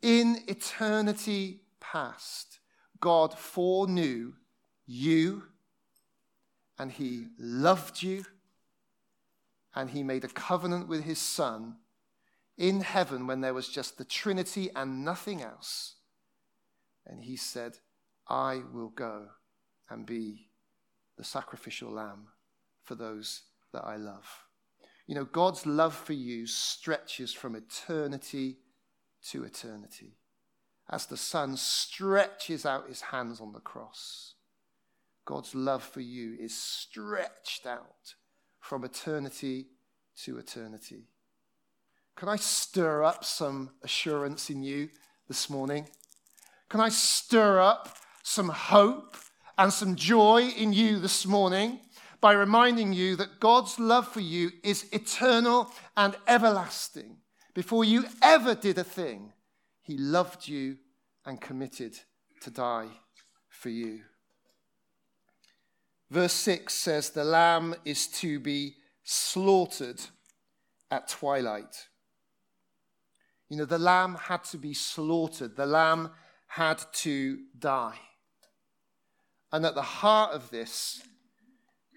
in 0.00 0.38
eternity 0.48 1.60
past, 1.78 2.58
God 3.00 3.38
foreknew 3.38 4.32
you 4.86 5.42
and 6.78 6.90
he 6.90 7.26
loved 7.38 8.02
you 8.02 8.24
and 9.74 9.90
he 9.90 10.02
made 10.02 10.24
a 10.24 10.28
covenant 10.28 10.88
with 10.88 11.04
his 11.04 11.18
son 11.18 11.76
in 12.56 12.80
heaven 12.80 13.26
when 13.26 13.42
there 13.42 13.52
was 13.52 13.68
just 13.68 13.98
the 13.98 14.06
Trinity 14.06 14.70
and 14.74 15.04
nothing 15.04 15.42
else. 15.42 15.96
And 17.06 17.24
he 17.24 17.36
said, 17.36 17.76
I 18.26 18.62
will 18.72 18.88
go 18.88 19.26
and 19.90 20.06
be 20.06 20.45
the 21.16 21.24
sacrificial 21.24 21.90
lamb 21.90 22.28
for 22.82 22.94
those 22.94 23.42
that 23.72 23.84
I 23.84 23.96
love. 23.96 24.44
You 25.06 25.14
know, 25.14 25.24
God's 25.24 25.66
love 25.66 25.94
for 25.94 26.12
you 26.12 26.46
stretches 26.46 27.32
from 27.32 27.54
eternity 27.54 28.58
to 29.30 29.44
eternity 29.44 30.16
as 30.90 31.06
the 31.06 31.16
Son 31.16 31.56
stretches 31.56 32.64
out 32.64 32.88
his 32.88 33.00
hands 33.00 33.40
on 33.40 33.52
the 33.52 33.60
cross. 33.60 34.34
God's 35.24 35.54
love 35.54 35.82
for 35.82 36.00
you 36.00 36.36
is 36.38 36.56
stretched 36.56 37.66
out 37.66 38.14
from 38.60 38.84
eternity 38.84 39.66
to 40.22 40.38
eternity. 40.38 41.08
Can 42.16 42.28
I 42.28 42.36
stir 42.36 43.02
up 43.02 43.24
some 43.24 43.70
assurance 43.82 44.48
in 44.48 44.62
you 44.62 44.88
this 45.28 45.50
morning? 45.50 45.88
Can 46.68 46.80
I 46.80 46.88
stir 46.88 47.60
up 47.60 47.96
some 48.22 48.48
hope 48.48 49.16
and 49.58 49.72
some 49.72 49.96
joy 49.96 50.42
in 50.56 50.72
you 50.72 50.98
this 50.98 51.26
morning 51.26 51.80
by 52.20 52.32
reminding 52.32 52.92
you 52.92 53.16
that 53.16 53.40
God's 53.40 53.78
love 53.78 54.08
for 54.08 54.20
you 54.20 54.50
is 54.62 54.86
eternal 54.92 55.72
and 55.96 56.16
everlasting? 56.26 57.16
Before 57.54 57.84
you 57.84 58.04
ever 58.22 58.54
did 58.54 58.78
a 58.78 58.84
thing, 58.84 59.32
He 59.82 59.96
loved 59.96 60.46
you 60.46 60.76
and 61.24 61.40
committed 61.40 61.98
to 62.42 62.50
die 62.50 62.88
for 63.48 63.70
you. 63.70 64.02
Verse 66.10 66.34
6 66.34 66.72
says, 66.72 67.10
The 67.10 67.24
lamb 67.24 67.74
is 67.84 68.06
to 68.08 68.38
be 68.38 68.76
slaughtered 69.02 70.00
at 70.90 71.08
twilight. 71.08 71.88
You 73.48 73.56
know, 73.58 73.64
the 73.64 73.78
lamb 73.78 74.16
had 74.16 74.44
to 74.44 74.58
be 74.58 74.74
slaughtered, 74.74 75.56
the 75.56 75.66
lamb 75.66 76.10
had 76.48 76.82
to 76.92 77.38
die. 77.58 77.98
And 79.56 79.64
at 79.64 79.74
the 79.74 79.80
heart 79.80 80.34
of 80.34 80.50
this 80.50 81.00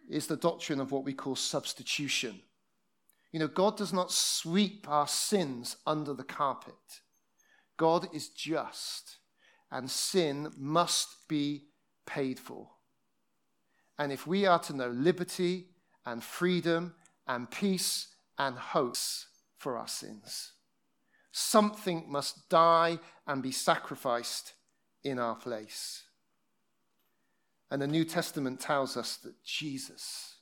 is 0.10 0.28
the 0.28 0.38
doctrine 0.38 0.80
of 0.80 0.94
what 0.94 1.04
we 1.04 1.12
call 1.12 1.36
substitution. 1.36 2.40
You 3.34 3.40
know, 3.42 3.50
God 3.50 3.76
does 3.76 3.92
not 3.92 4.14
sweep 4.14 4.88
our 4.88 5.10
sins 5.10 5.76
under 5.86 6.14
the 6.14 6.24
carpet. 6.24 6.74
God 7.76 8.08
is 8.16 8.30
just, 8.30 9.18
and 9.70 9.92
sin 9.92 10.54
must 10.58 11.28
be 11.28 11.66
paid 12.06 12.40
for. 12.40 12.70
And 13.98 14.14
if 14.14 14.26
we 14.26 14.46
are 14.46 14.60
to 14.60 14.74
know 14.74 14.88
liberty 14.88 15.66
and 16.06 16.24
freedom 16.24 16.96
and 17.28 17.52
peace 17.52 18.08
and 18.38 18.56
hope 18.56 18.96
for 19.58 19.78
our 19.78 19.90
sins, 19.90 20.54
something 21.34 22.06
must 22.08 22.48
die 22.48 23.00
and 23.28 23.44
be 23.44 23.52
sacrificed 23.52 24.54
in 25.04 25.20
our 25.20 25.36
place. 25.36 26.04
And 27.72 27.82
the 27.82 27.88
New 27.88 28.04
Testament 28.04 28.60
tells 28.60 28.98
us 28.98 29.18
that 29.18 29.44
Jesus 29.44 30.38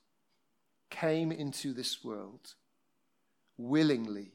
came 0.90 1.32
into 1.32 1.74
this 1.74 2.04
world 2.04 2.54
willingly, 3.58 4.34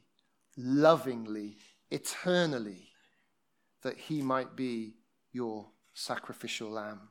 lovingly, 0.55 1.57
eternally, 1.89 2.89
that 3.81 3.97
he 3.97 4.21
might 4.21 4.55
be 4.55 4.95
your 5.31 5.67
sacrificial 5.93 6.69
lamb. 6.69 7.09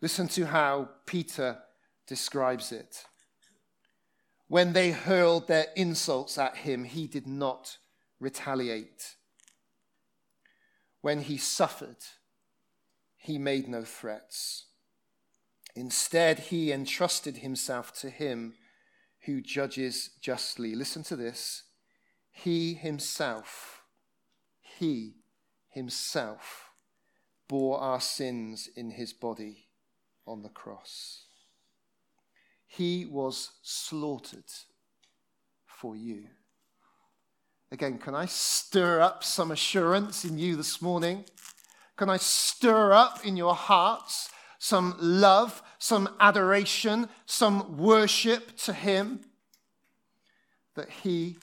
Listen 0.00 0.28
to 0.28 0.46
how 0.46 0.88
Peter 1.06 1.58
describes 2.06 2.70
it. 2.70 3.04
When 4.46 4.72
they 4.72 4.92
hurled 4.92 5.48
their 5.48 5.66
insults 5.76 6.38
at 6.38 6.58
him, 6.58 6.84
he 6.84 7.06
did 7.06 7.26
not 7.26 7.78
retaliate. 8.20 9.16
When 11.00 11.20
he 11.22 11.36
suffered, 11.36 11.98
he 13.16 13.38
made 13.38 13.68
no 13.68 13.84
threats. 13.84 14.67
Instead, 15.74 16.38
he 16.38 16.72
entrusted 16.72 17.38
himself 17.38 17.92
to 18.00 18.10
him 18.10 18.54
who 19.26 19.40
judges 19.40 20.10
justly. 20.20 20.74
Listen 20.74 21.02
to 21.04 21.16
this. 21.16 21.64
He 22.30 22.74
himself, 22.74 23.82
he 24.60 25.16
himself 25.68 26.70
bore 27.48 27.78
our 27.78 28.00
sins 28.00 28.68
in 28.76 28.92
his 28.92 29.12
body 29.12 29.68
on 30.26 30.42
the 30.42 30.48
cross. 30.48 31.24
He 32.66 33.06
was 33.06 33.52
slaughtered 33.62 34.52
for 35.66 35.96
you. 35.96 36.26
Again, 37.70 37.98
can 37.98 38.14
I 38.14 38.26
stir 38.26 39.00
up 39.00 39.24
some 39.24 39.50
assurance 39.50 40.24
in 40.24 40.38
you 40.38 40.56
this 40.56 40.80
morning? 40.80 41.24
Can 41.96 42.08
I 42.08 42.16
stir 42.16 42.92
up 42.92 43.24
in 43.26 43.36
your 43.36 43.54
hearts 43.54 44.30
some 44.58 44.96
love, 44.98 45.62
some 45.78 46.08
adoration, 46.20 47.08
some 47.26 47.76
worship 47.76 48.56
to 48.58 48.72
Him? 48.72 49.20
That 50.74 50.90
He 50.90 51.38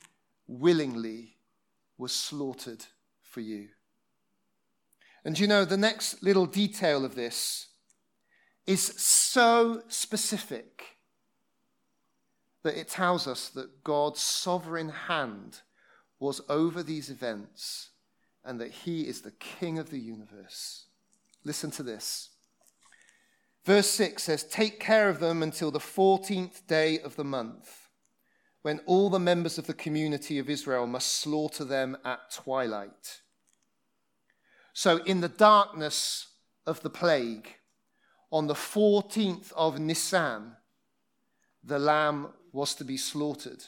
willingly 0.47 1.37
was 1.97 2.13
slaughtered 2.13 2.85
for 3.21 3.41
you. 3.41 3.69
And 5.23 5.39
you 5.39 5.47
know, 5.47 5.65
the 5.65 5.77
next 5.77 6.21
little 6.21 6.45
detail 6.45 7.03
of 7.03 7.15
this 7.15 7.67
is 8.67 8.81
so 8.81 9.81
specific 9.87 10.97
that 12.63 12.79
it 12.79 12.87
tells 12.87 13.27
us 13.27 13.49
that 13.49 13.83
God's 13.83 14.21
sovereign 14.21 14.89
hand 14.89 15.61
was 16.19 16.41
over 16.49 16.81
these 16.81 17.09
events 17.09 17.89
and 18.43 18.59
that 18.59 18.71
he 18.71 19.01
is 19.01 19.21
the 19.21 19.31
king 19.31 19.77
of 19.77 19.89
the 19.89 19.99
universe. 19.99 20.85
Listen 21.43 21.71
to 21.71 21.83
this. 21.83 22.29
Verse 23.65 23.89
6 23.89 24.21
says, 24.21 24.43
Take 24.43 24.79
care 24.79 25.09
of 25.09 25.19
them 25.19 25.41
until 25.41 25.71
the 25.71 25.79
14th 25.79 26.67
day 26.67 26.99
of 26.99 27.15
the 27.15 27.23
month, 27.23 27.89
when 28.61 28.79
all 28.85 29.09
the 29.09 29.19
members 29.19 29.57
of 29.57 29.65
the 29.65 29.73
community 29.73 30.37
of 30.37 30.49
Israel 30.49 30.85
must 30.85 31.15
slaughter 31.15 31.65
them 31.65 31.97
at 32.05 32.31
twilight. 32.31 33.21
So, 34.73 34.97
in 35.03 35.21
the 35.21 35.29
darkness 35.29 36.27
of 36.67 36.81
the 36.81 36.89
plague, 36.89 37.55
on 38.31 38.47
the 38.47 38.53
14th 38.53 39.51
of 39.53 39.79
Nisan, 39.79 40.57
the 41.63 41.79
lamb 41.79 42.33
was 42.51 42.75
to 42.75 42.83
be 42.83 42.97
slaughtered. 42.97 43.63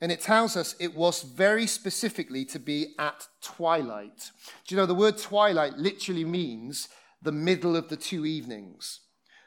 And 0.00 0.10
it 0.10 0.20
tells 0.20 0.56
us 0.56 0.74
it 0.80 0.94
was 0.94 1.22
very 1.22 1.66
specifically 1.66 2.44
to 2.46 2.58
be 2.58 2.94
at 2.98 3.26
twilight. 3.42 4.30
Do 4.66 4.74
you 4.74 4.80
know 4.80 4.86
the 4.86 4.94
word 4.94 5.18
twilight 5.18 5.76
literally 5.76 6.24
means 6.24 6.88
the 7.22 7.32
middle 7.32 7.76
of 7.76 7.88
the 7.88 7.96
two 7.96 8.26
evenings? 8.26 9.00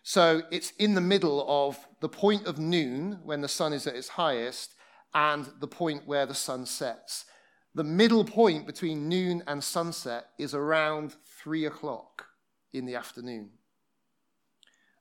So 0.04 0.44
it's 0.52 0.72
in 0.78 0.94
the 0.94 1.02
middle 1.02 1.46
of 1.48 1.80
the 2.00 2.10
point 2.10 2.46
of 2.46 2.60
noon 2.60 3.20
when 3.24 3.42
the 3.42 3.48
sun 3.48 3.74
is 3.74 3.88
at 3.88 3.96
its 3.96 4.10
highest 4.10 4.76
and 5.14 5.50
the 5.60 5.68
point 5.68 6.06
where 6.06 6.26
the 6.26 6.36
sun 6.36 6.66
sets. 6.66 7.26
The 7.74 7.84
middle 7.84 8.24
point 8.24 8.68
between 8.68 9.10
noon 9.10 9.44
and 9.48 9.64
sunset 9.64 10.28
is 10.38 10.54
around 10.54 11.16
three 11.26 11.66
o'clock 11.66 12.28
in 12.72 12.86
the 12.86 12.96
afternoon. 12.96 13.50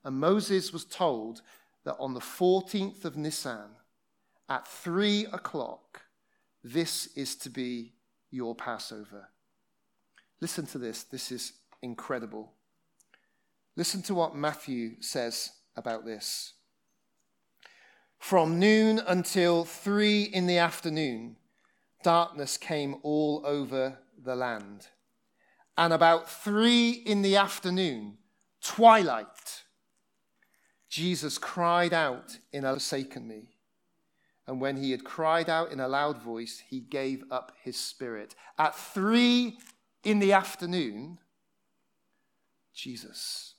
And 0.05 0.17
Moses 0.17 0.73
was 0.73 0.85
told 0.85 1.43
that 1.85 1.97
on 1.99 2.15
the 2.15 2.21
14th 2.21 3.05
of 3.05 3.17
Nisan, 3.17 3.71
at 4.49 4.67
three 4.67 5.27
o'clock, 5.27 6.03
this 6.63 7.09
is 7.17 7.37
to 7.37 7.51
be 7.51 7.93
your 8.31 8.55
Passover. 8.55 9.29
Listen 10.41 10.67
to 10.67 10.79
this. 10.79 11.05
This 11.05 11.31
is 11.31 11.53
incredible. 11.83 12.53
Listen 13.77 14.03
to 14.03 14.15
what 14.15 14.37
Matthew 14.37 15.01
says 15.01 15.51
about 15.77 16.05
this. 16.05 16.53
From 18.19 18.59
noon 18.59 19.01
until 19.07 19.65
three 19.65 20.23
in 20.23 20.47
the 20.47 20.59
afternoon, 20.59 21.37
darkness 22.03 22.57
came 22.57 22.97
all 23.03 23.43
over 23.45 23.99
the 24.23 24.37
land. 24.37 24.87
And 25.77 25.93
about 25.93 26.31
three 26.31 26.91
in 26.91 27.23
the 27.23 27.37
afternoon, 27.37 28.19
twilight, 28.63 29.65
Jesus 30.89 31.37
cried 31.37 31.93
out 31.93 32.39
in 32.53 32.65
a 32.65 32.73
forsaken 32.73 33.27
me. 33.27 33.57
And 34.47 34.61
when 34.61 34.77
he 34.77 34.93
had 34.93 35.05
cried 35.05 35.51
out 35.51 35.73
in 35.73 35.81
a 35.81 35.89
loud 35.89 36.23
voice, 36.23 36.63
he 36.69 36.79
gave 36.79 37.25
up 37.31 37.53
his 37.63 37.77
spirit. 37.77 38.37
At 38.57 38.77
three 38.77 39.59
in 40.05 40.21
the 40.21 40.33
afternoon, 40.33 41.19
Jesus 42.73 43.54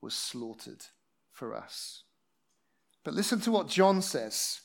was 0.00 0.14
slaughtered 0.14 0.84
for 1.32 1.54
us. 1.54 2.04
But 3.04 3.14
listen 3.14 3.40
to 3.42 3.52
what 3.52 3.68
John 3.68 4.02
says. 4.02 4.60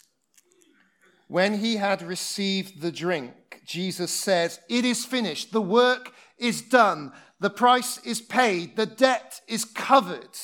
When 1.28 1.60
he 1.60 1.78
had 1.78 2.02
received 2.02 2.82
the 2.82 2.92
drink, 2.92 3.62
Jesus 3.66 4.12
says, 4.12 4.60
It 4.68 4.84
is 4.84 5.06
finished. 5.06 5.54
The 5.54 5.62
work 5.62 6.14
is 6.38 6.62
done. 6.62 7.14
The 7.40 7.50
price 7.50 8.00
is 8.00 8.20
paid. 8.20 8.76
The 8.76 8.86
debt 8.86 9.42
is 9.48 9.64
covered. 9.64 10.38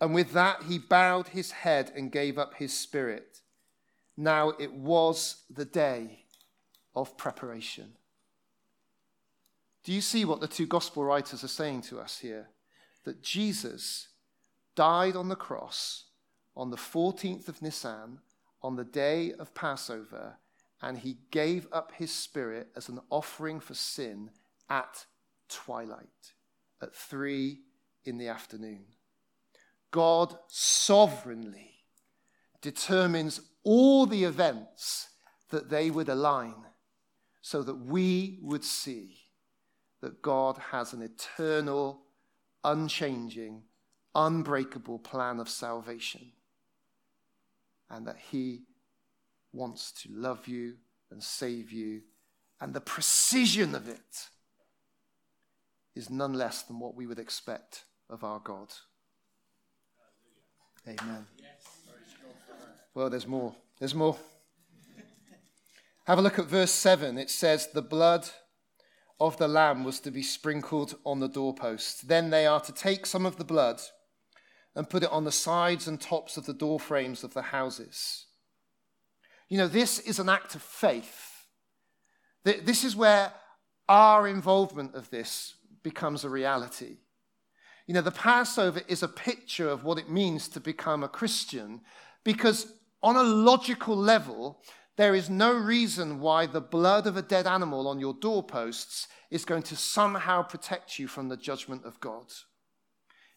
And 0.00 0.14
with 0.14 0.32
that, 0.32 0.64
he 0.64 0.78
bowed 0.78 1.28
his 1.28 1.50
head 1.50 1.92
and 1.94 2.10
gave 2.12 2.38
up 2.38 2.54
his 2.54 2.76
spirit. 2.76 3.38
Now 4.16 4.50
it 4.58 4.72
was 4.72 5.44
the 5.48 5.64
day 5.64 6.24
of 6.94 7.16
preparation. 7.16 7.92
Do 9.84 9.92
you 9.92 10.00
see 10.00 10.24
what 10.24 10.40
the 10.40 10.48
two 10.48 10.66
gospel 10.66 11.04
writers 11.04 11.44
are 11.44 11.48
saying 11.48 11.82
to 11.82 12.00
us 12.00 12.18
here? 12.18 12.48
That 13.04 13.22
Jesus 13.22 14.08
died 14.74 15.16
on 15.16 15.28
the 15.28 15.36
cross 15.36 16.08
on 16.58 16.70
the 16.70 16.76
14th 16.76 17.48
of 17.48 17.62
Nisan, 17.62 18.18
on 18.62 18.74
the 18.74 18.84
day 18.84 19.32
of 19.32 19.54
Passover, 19.54 20.38
and 20.82 20.98
he 20.98 21.18
gave 21.30 21.68
up 21.72 21.92
his 21.92 22.12
spirit 22.12 22.68
as 22.76 22.88
an 22.88 22.98
offering 23.10 23.60
for 23.60 23.74
sin 23.74 24.30
at 24.68 25.06
twilight, 25.48 26.32
at 26.82 26.94
three 26.94 27.60
in 28.04 28.18
the 28.18 28.26
afternoon. 28.26 28.84
God 29.92 30.36
sovereignly 30.48 31.74
determines 32.60 33.40
all 33.62 34.04
the 34.04 34.24
events 34.24 35.10
that 35.50 35.70
they 35.70 35.90
would 35.90 36.08
align 36.08 36.56
so 37.40 37.62
that 37.62 37.76
we 37.76 38.40
would 38.42 38.64
see 38.64 39.20
that 40.00 40.22
God 40.22 40.58
has 40.72 40.92
an 40.92 41.02
eternal, 41.02 42.02
unchanging, 42.64 43.62
unbreakable 44.14 44.98
plan 44.98 45.40
of 45.40 45.48
salvation 45.48 46.32
and 47.90 48.06
that 48.06 48.16
He 48.30 48.62
wants 49.52 49.92
to 50.02 50.08
love 50.12 50.46
you 50.46 50.74
and 51.10 51.22
save 51.22 51.72
you. 51.72 52.02
And 52.60 52.74
the 52.74 52.80
precision 52.80 53.74
of 53.74 53.88
it 53.88 54.28
is 55.94 56.10
none 56.10 56.34
less 56.34 56.62
than 56.62 56.78
what 56.78 56.94
we 56.94 57.06
would 57.06 57.18
expect 57.18 57.84
of 58.10 58.24
our 58.24 58.40
God. 58.40 58.68
Amen. 60.86 61.26
Well, 62.94 63.10
there's 63.10 63.26
more. 63.26 63.54
There's 63.78 63.94
more. 63.94 64.16
Have 66.04 66.18
a 66.18 66.22
look 66.22 66.38
at 66.38 66.46
verse 66.46 66.70
7. 66.70 67.18
It 67.18 67.30
says, 67.30 67.68
The 67.68 67.82
blood 67.82 68.28
of 69.20 69.36
the 69.36 69.48
lamb 69.48 69.84
was 69.84 70.00
to 70.00 70.10
be 70.10 70.22
sprinkled 70.22 70.96
on 71.04 71.20
the 71.20 71.28
doorposts. 71.28 72.02
Then 72.02 72.30
they 72.30 72.46
are 72.46 72.60
to 72.60 72.72
take 72.72 73.06
some 73.06 73.26
of 73.26 73.36
the 73.36 73.44
blood 73.44 73.80
and 74.74 74.88
put 74.88 75.02
it 75.02 75.10
on 75.10 75.24
the 75.24 75.32
sides 75.32 75.88
and 75.88 76.00
tops 76.00 76.36
of 76.36 76.46
the 76.46 76.52
door 76.52 76.78
frames 76.78 77.24
of 77.24 77.34
the 77.34 77.42
houses. 77.42 78.26
You 79.48 79.58
know, 79.58 79.66
this 79.66 79.98
is 79.98 80.18
an 80.18 80.28
act 80.28 80.54
of 80.54 80.62
faith. 80.62 81.46
This 82.44 82.84
is 82.84 82.94
where 82.94 83.32
our 83.88 84.28
involvement 84.28 84.94
of 84.94 85.10
this 85.10 85.54
becomes 85.82 86.24
a 86.24 86.30
reality. 86.30 86.98
You 87.86 87.94
know, 87.94 88.02
the 88.02 88.10
Passover 88.10 88.82
is 88.86 89.02
a 89.02 89.08
picture 89.08 89.68
of 89.68 89.82
what 89.82 89.98
it 89.98 90.10
means 90.10 90.48
to 90.48 90.60
become 90.60 91.02
a 91.02 91.08
Christian 91.08 91.80
because 92.22 92.72
on 93.02 93.16
a 93.16 93.22
logical 93.22 93.96
level, 93.96 94.62
there 94.98 95.14
is 95.14 95.30
no 95.30 95.52
reason 95.52 96.18
why 96.18 96.44
the 96.44 96.60
blood 96.60 97.06
of 97.06 97.16
a 97.16 97.22
dead 97.22 97.46
animal 97.46 97.86
on 97.86 98.00
your 98.00 98.14
doorposts 98.14 99.06
is 99.30 99.44
going 99.44 99.62
to 99.62 99.76
somehow 99.76 100.42
protect 100.42 100.98
you 100.98 101.06
from 101.06 101.28
the 101.28 101.36
judgment 101.36 101.84
of 101.84 102.00
God. 102.00 102.32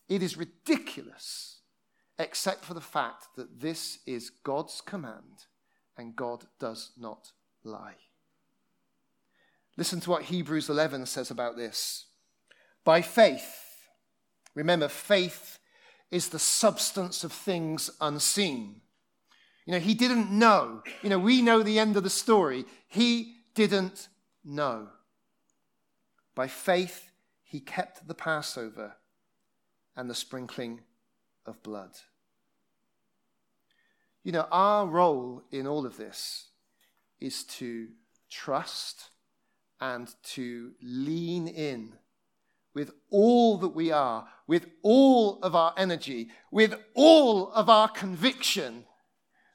It 0.10 0.24
is 0.24 0.38
ridiculous, 0.38 1.62
except 2.18 2.66
for 2.66 2.74
the 2.74 2.82
fact 2.82 3.28
that 3.36 3.60
this 3.60 4.00
is 4.08 4.32
God's 4.32 4.82
command 4.82 5.46
and 5.96 6.16
God 6.16 6.46
does 6.60 6.94
not 6.98 7.32
lie. 7.64 7.98
Listen 9.78 10.00
to 10.00 10.10
what 10.10 10.24
Hebrews 10.24 10.68
11 10.68 11.06
says 11.06 11.30
about 11.30 11.58
this. 11.58 12.08
By 12.84 13.04
faith, 13.04 13.86
remember, 14.56 14.88
faith 14.88 15.60
is 16.10 16.30
the 16.30 16.40
substance 16.40 17.24
of 17.24 17.32
things 17.32 17.92
unseen. 18.02 18.82
You 19.72 19.80
know, 19.80 19.86
he 19.86 19.94
didn't 19.94 20.30
know. 20.30 20.84
You 21.02 21.10
know, 21.10 21.18
we 21.18 21.42
know 21.42 21.64
the 21.64 21.80
end 21.80 21.96
of 21.96 22.04
the 22.04 22.10
story. 22.10 22.66
He 22.90 23.36
didn't 23.56 24.10
know. 24.44 24.90
By 26.36 26.48
faith, 26.48 27.10
he 27.42 27.62
kept 27.62 28.06
the 28.06 28.14
Passover 28.14 28.98
and 29.96 30.10
the 30.10 30.14
sprinkling 30.14 30.82
of 31.46 31.64
blood. 31.64 31.92
You 34.26 34.34
know, 34.34 34.46
our 34.52 34.86
role 34.88 35.44
in 35.52 35.68
all 35.68 35.86
of 35.86 35.96
this 35.96 36.48
is 37.22 37.46
to 37.46 37.88
trust 38.30 39.06
and 39.80 40.14
to 40.34 40.74
lean 40.82 41.48
in 41.48 41.94
with 42.74 42.92
all 43.10 43.58
that 43.60 43.70
we 43.70 43.90
are, 43.90 44.28
with 44.48 44.66
all 44.82 45.40
of 45.42 45.56
our 45.56 45.74
energy, 45.78 46.28
with 46.52 46.76
all 46.94 47.54
of 47.54 47.70
our 47.70 47.88
conviction, 47.88 48.84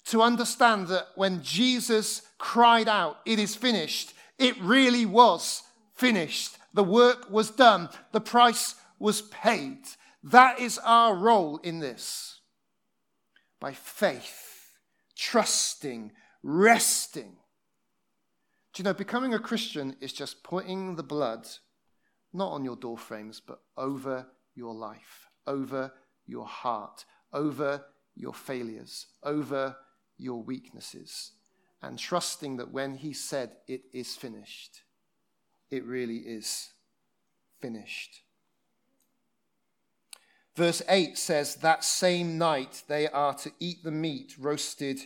to 0.06 0.22
understand 0.22 0.88
that 0.88 1.08
when 1.14 1.42
Jesus 1.42 2.22
cried 2.38 2.88
out, 2.88 3.18
It 3.24 3.38
is 3.38 3.54
finished, 3.54 4.14
it 4.38 4.60
really 4.60 5.06
was 5.06 5.62
finished. 5.94 6.58
The 6.74 6.84
work 6.84 7.30
was 7.30 7.50
done, 7.50 7.88
the 8.12 8.20
price 8.20 8.74
was 8.98 9.22
paid. 9.22 9.78
That 10.22 10.60
is 10.60 10.78
our 10.78 11.14
role 11.14 11.58
in 11.58 11.78
this. 11.78 12.40
By 13.60 13.72
faith, 13.72 14.78
trusting, 15.16 16.12
resting. 16.42 17.36
Do 18.74 18.82
you 18.82 18.84
know, 18.84 18.94
becoming 18.94 19.32
a 19.32 19.38
Christian 19.38 19.96
is 20.00 20.12
just 20.12 20.42
putting 20.42 20.96
the 20.96 21.02
blood 21.02 21.46
not 22.32 22.52
on 22.52 22.64
your 22.64 22.76
door 22.76 22.98
frames, 22.98 23.40
but 23.40 23.60
over 23.76 24.26
your 24.54 24.74
life, 24.74 25.28
over 25.46 25.92
your 26.26 26.46
heart, 26.46 27.04
over 27.32 27.86
your 28.14 28.34
failures, 28.34 29.06
over 29.22 29.76
your 30.18 30.42
weaknesses, 30.42 31.32
and 31.82 31.98
trusting 31.98 32.56
that 32.56 32.72
when 32.72 32.94
He 32.94 33.12
said, 33.12 33.52
It 33.66 33.82
is 33.92 34.16
finished, 34.16 34.82
it 35.70 35.84
really 35.84 36.18
is 36.18 36.70
finished. 37.60 38.22
Verse 40.54 40.80
8 40.88 41.18
says, 41.18 41.56
That 41.56 41.84
same 41.84 42.38
night 42.38 42.82
they 42.88 43.08
are 43.08 43.34
to 43.34 43.52
eat 43.60 43.84
the 43.84 43.90
meat 43.90 44.34
roasted 44.38 45.00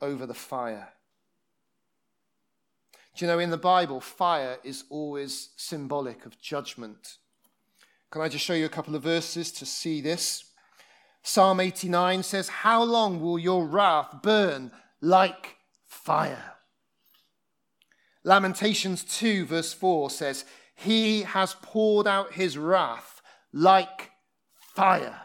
over 0.00 0.26
the 0.26 0.34
fire. 0.34 0.88
Do 3.14 3.24
you 3.24 3.30
know, 3.30 3.38
in 3.38 3.50
the 3.50 3.56
Bible, 3.56 4.00
fire 4.00 4.58
is 4.64 4.84
always 4.88 5.50
symbolic 5.56 6.26
of 6.26 6.40
judgment. 6.40 7.18
Can 8.10 8.22
I 8.22 8.28
just 8.28 8.44
show 8.44 8.54
you 8.54 8.66
a 8.66 8.70
couple 8.70 8.96
of 8.96 9.02
verses 9.02 9.52
to 9.52 9.66
see 9.66 10.00
this? 10.00 10.44
Psalm 11.22 11.60
89 11.60 12.22
says, 12.22 12.48
How 12.48 12.82
long 12.82 13.20
will 13.20 13.38
your 13.38 13.66
wrath 13.66 14.22
burn 14.22 14.72
like 15.00 15.56
fire? 15.86 16.54
Lamentations 18.24 19.04
2, 19.04 19.46
verse 19.46 19.72
4 19.72 20.10
says, 20.10 20.44
He 20.74 21.22
has 21.22 21.56
poured 21.62 22.06
out 22.06 22.34
his 22.34 22.56
wrath 22.56 23.20
like 23.52 24.10
fire. 24.74 25.22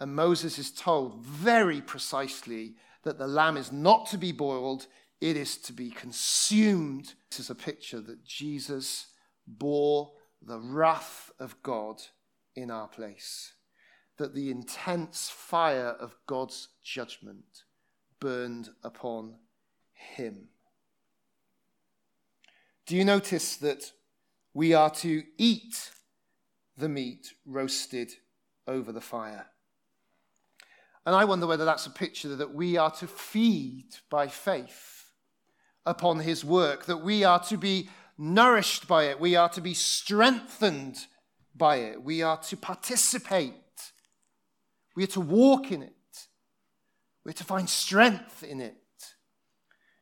And 0.00 0.14
Moses 0.16 0.58
is 0.58 0.72
told 0.72 1.22
very 1.22 1.80
precisely 1.80 2.74
that 3.04 3.18
the 3.18 3.28
lamb 3.28 3.56
is 3.56 3.70
not 3.70 4.06
to 4.06 4.18
be 4.18 4.32
boiled, 4.32 4.86
it 5.20 5.36
is 5.36 5.56
to 5.58 5.72
be 5.72 5.90
consumed. 5.90 7.14
This 7.30 7.40
is 7.40 7.50
a 7.50 7.54
picture 7.54 8.00
that 8.00 8.24
Jesus 8.24 9.06
bore 9.46 10.12
the 10.40 10.58
wrath 10.58 11.30
of 11.38 11.62
God 11.62 12.02
in 12.54 12.70
our 12.70 12.88
place, 12.88 13.54
that 14.18 14.34
the 14.34 14.50
intense 14.50 15.30
fire 15.30 15.96
of 15.98 16.16
God's 16.26 16.68
judgment 16.82 17.64
burned 18.20 18.70
upon 18.84 19.36
him. 19.92 20.48
Do 22.86 22.96
you 22.96 23.04
notice 23.04 23.56
that 23.56 23.92
we 24.54 24.74
are 24.74 24.90
to 24.90 25.22
eat 25.38 25.90
the 26.76 26.88
meat 26.88 27.32
roasted 27.46 28.12
over 28.66 28.92
the 28.92 29.00
fire? 29.00 29.46
And 31.04 31.16
I 31.16 31.24
wonder 31.24 31.46
whether 31.46 31.64
that's 31.64 31.86
a 31.86 31.90
picture 31.90 32.36
that 32.36 32.54
we 32.54 32.76
are 32.76 32.90
to 32.92 33.06
feed 33.06 33.96
by 34.08 34.28
faith 34.28 35.10
upon 35.84 36.20
his 36.20 36.44
work, 36.44 36.86
that 36.86 37.02
we 37.02 37.24
are 37.24 37.42
to 37.44 37.56
be 37.56 37.88
nourished 38.16 38.86
by 38.86 39.04
it, 39.04 39.18
we 39.18 39.34
are 39.34 39.48
to 39.48 39.60
be 39.60 39.74
strengthened 39.74 41.06
by 41.56 41.76
it, 41.76 42.02
we 42.02 42.22
are 42.22 42.38
to 42.38 42.56
participate, 42.56 43.54
we 44.96 45.04
are 45.04 45.08
to 45.08 45.20
walk 45.20 45.70
in 45.72 45.82
it, 45.82 45.92
we're 47.24 47.32
to 47.32 47.44
find 47.44 47.68
strength 47.68 48.42
in 48.42 48.60
it. 48.60 48.76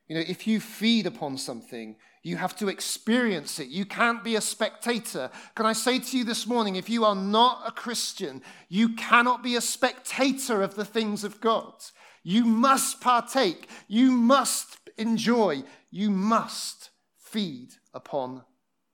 You 0.09 0.17
know, 0.17 0.25
if 0.27 0.47
you 0.47 0.59
feed 0.59 1.07
upon 1.07 1.39
something, 1.39 1.97
you 2.23 2.37
have 2.37 2.57
to 2.57 2.69
experience 2.69 3.61
it. 3.61 3.69
You 3.69 3.87
can't 3.87 4.23
be 4.23 4.37
a 4.37 4.41
spectator. 4.41 5.31
Can 5.55 5.67
I 5.67 5.73
say 5.73 6.01
to 6.01 6.19
you 6.19 6.25
this 6.25 6.47
morning, 6.47 6.77
if 6.77 6.91
you 6.91 7.05
are 7.05 7.15
not 7.15 7.63
a 7.67 7.71
Christian, 7.71 8.43
you 8.69 8.95
cannot 8.97 9.43
be 9.43 9.57
a 9.57 9.61
spectator 9.61 10.63
of 10.63 10.75
the 10.75 10.85
things 10.85 11.25
of 11.25 11.41
God. 11.41 11.75
You 12.23 12.45
must 12.45 13.01
partake. 13.01 13.69
You 13.89 14.11
must 14.11 14.79
enjoy. 14.99 15.63
You 15.91 16.11
must 16.11 16.91
feed 17.17 17.71
upon 17.95 18.43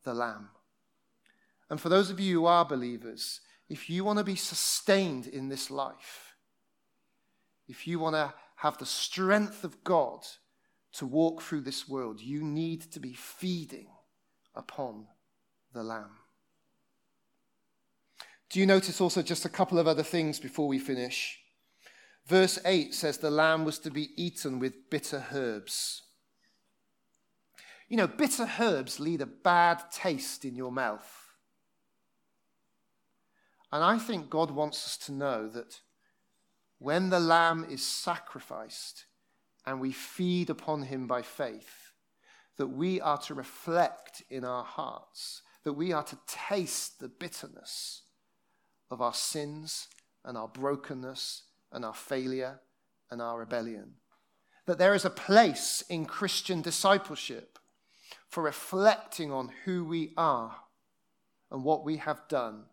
the 0.05 0.14
Lamb. 0.14 0.51
And 1.68 1.81
for 1.81 1.88
those 1.88 2.11
of 2.11 2.20
you 2.20 2.40
who 2.40 2.46
are 2.46 2.64
believers, 2.64 3.40
if 3.68 3.90
you 3.90 4.05
want 4.05 4.18
to 4.18 4.24
be 4.24 4.37
sustained 4.37 5.26
in 5.26 5.48
this 5.48 5.70
life, 5.70 6.37
if 7.68 7.87
you 7.87 7.98
want 7.98 8.14
to 8.14 8.33
have 8.57 8.79
the 8.79 8.87
strength 8.87 9.64
of 9.64 9.83
God, 9.83 10.24
to 10.96 11.07
walk 11.07 11.42
through 11.42 11.61
this 11.61 11.87
world, 11.87 12.20
you 12.20 12.42
need 12.42 12.90
to 12.92 12.98
be 12.98 13.12
feeding 13.12 13.88
upon 14.55 15.07
the 15.74 15.83
Lamb. 15.83 16.16
Do 18.48 18.61
you 18.61 18.66
notice 18.66 19.00
also 19.00 19.20
just 19.20 19.44
a 19.44 19.50
couple 19.50 19.79
of 19.79 19.87
other 19.87 20.02
things 20.02 20.38
before 20.38 20.68
we 20.68 20.79
finish? 20.79 21.38
Verse 22.26 22.59
8 22.64 22.94
says 22.94 23.18
the 23.18 23.31
lamb 23.31 23.64
was 23.64 23.79
to 23.81 23.90
be 23.90 24.11
eaten 24.16 24.59
with 24.59 24.88
bitter 24.88 25.26
herbs. 25.33 26.02
You 27.88 27.96
know, 27.96 28.07
bitter 28.07 28.48
herbs 28.59 28.98
leave 28.98 29.20
a 29.20 29.26
bad 29.26 29.83
taste 29.92 30.44
in 30.44 30.57
your 30.57 30.72
mouth. 30.72 31.26
And 33.72 33.83
I 33.83 33.98
think 33.98 34.31
God 34.31 34.50
wants 34.50 34.87
us 34.87 34.96
to 35.07 35.12
know 35.12 35.48
that 35.48 35.81
when 36.79 37.11
the 37.11 37.20
lamb 37.20 37.66
is 37.68 37.85
sacrificed, 37.85 39.07
and 39.66 39.81
we 39.81 39.90
feed 39.90 40.48
upon 40.48 40.83
him 40.83 41.07
by 41.07 41.20
faith, 41.20 41.92
that 42.57 42.68
we 42.68 43.00
are 43.00 43.18
to 43.18 43.35
reflect 43.35 44.22
in 44.31 44.44
our 44.44 44.64
hearts, 44.64 45.42
that 45.64 45.72
we 45.72 45.92
are 45.92 46.05
to 46.05 46.18
taste 46.26 47.00
the 47.00 47.09
bitterness 47.09 48.02
of 48.90 49.02
our 49.02 49.12
sins 49.12 49.88
and 50.24 50.38
our 50.38 50.48
brokenness 50.48 51.42
and 51.72 51.85
our 51.85 51.94
failure 51.94 52.61
and 53.11 53.20
our 53.20 53.40
rebellion. 53.40 53.94
That 54.66 54.79
there 54.79 54.94
is 54.94 55.05
a 55.05 55.11
place 55.11 55.83
in 55.90 56.07
Christian 56.07 56.62
discipleship 56.62 57.59
for 58.29 58.44
reflecting 58.44 59.33
on 59.33 59.50
who 59.64 59.85
we 59.85 60.12
are 60.16 60.57
and 61.50 61.64
what 61.64 61.85
we 61.85 61.96
have 61.96 62.29
done 62.29 62.64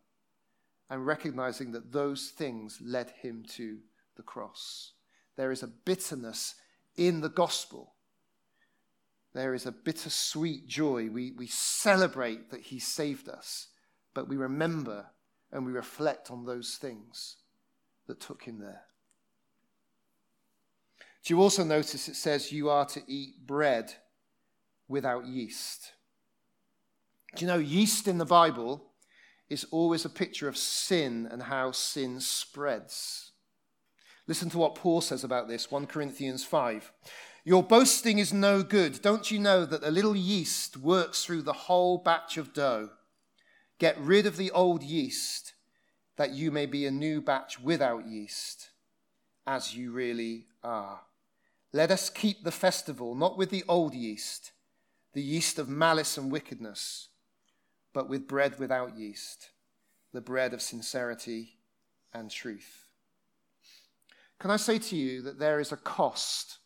and 0.93 1.07
recognizing 1.07 1.71
that 1.71 1.91
those 1.91 2.29
things 2.29 2.77
led 2.79 3.09
him 3.23 3.43
to 3.47 3.79
the 4.15 4.21
cross. 4.21 4.91
There 5.35 5.51
is 5.51 5.63
a 5.63 5.67
bitterness 5.67 6.53
in 6.95 7.21
the 7.21 7.29
gospel. 7.29 7.95
There 9.33 9.55
is 9.55 9.65
a 9.65 9.71
bittersweet 9.71 10.67
joy. 10.67 11.09
We, 11.09 11.31
we 11.31 11.47
celebrate 11.47 12.51
that 12.51 12.61
he 12.61 12.77
saved 12.77 13.27
us, 13.27 13.69
but 14.13 14.29
we 14.29 14.37
remember 14.37 15.07
and 15.51 15.65
we 15.65 15.71
reflect 15.71 16.29
on 16.29 16.45
those 16.45 16.75
things 16.75 17.37
that 18.05 18.19
took 18.19 18.43
him 18.43 18.59
there. 18.59 18.83
Do 21.25 21.33
you 21.33 21.41
also 21.41 21.63
notice 21.63 22.07
it 22.07 22.15
says 22.15 22.51
you 22.51 22.69
are 22.69 22.85
to 22.85 23.01
eat 23.07 23.47
bread 23.47 23.95
without 24.87 25.25
yeast? 25.25 25.93
Do 27.35 27.43
you 27.45 27.47
know 27.47 27.57
yeast 27.57 28.07
in 28.07 28.19
the 28.19 28.25
Bible 28.25 28.92
is 29.53 29.65
always 29.71 30.03
a 30.03 30.09
picture 30.09 30.47
of 30.47 30.57
sin 30.57 31.27
and 31.31 31.43
how 31.43 31.71
sin 31.71 32.19
spreads? 32.19 33.31
Listen 34.27 34.49
to 34.49 34.57
what 34.57 34.75
Paul 34.75 35.01
says 35.01 35.23
about 35.23 35.47
this 35.47 35.71
1 35.71 35.87
Corinthians 35.87 36.43
5. 36.43 36.91
Your 37.45 37.63
boasting 37.63 38.19
is 38.19 38.33
no 38.33 38.63
good. 38.63 39.01
Don't 39.01 39.29
you 39.29 39.39
know 39.39 39.65
that 39.65 39.83
a 39.83 39.91
little 39.91 40.15
yeast 40.15 40.77
works 40.77 41.23
through 41.23 41.41
the 41.41 41.53
whole 41.53 41.97
batch 41.97 42.37
of 42.37 42.53
dough? 42.53 42.89
Get 43.79 43.99
rid 43.99 44.25
of 44.25 44.37
the 44.37 44.51
old 44.51 44.81
yeast, 44.81 45.53
that 46.15 46.31
you 46.31 46.51
may 46.51 46.65
be 46.65 46.85
a 46.85 46.91
new 46.91 47.21
batch 47.21 47.59
without 47.59 48.07
yeast, 48.07 48.69
as 49.45 49.75
you 49.75 49.91
really 49.91 50.47
are. 50.63 51.01
Let 51.73 51.91
us 51.91 52.09
keep 52.09 52.43
the 52.43 52.51
festival 52.51 53.13
not 53.15 53.37
with 53.37 53.49
the 53.49 53.63
old 53.67 53.93
yeast, 53.93 54.51
the 55.13 55.21
yeast 55.21 55.59
of 55.59 55.67
malice 55.67 56.17
and 56.17 56.31
wickedness, 56.31 57.09
but 57.93 58.09
with 58.09 58.27
bread 58.27 58.59
without 58.59 58.97
yeast, 58.97 59.49
the 60.11 60.21
bread 60.21 60.53
of 60.53 60.61
sincerity 60.61 61.57
and 62.13 62.29
truth. 62.29 62.85
Can 64.39 64.51
I 64.51 64.57
say 64.57 64.77
to 64.77 64.95
you 64.95 65.21
that 65.21 65.39
there 65.39 65.59
is 65.59 65.71
a 65.71 65.77
cost 65.77 66.57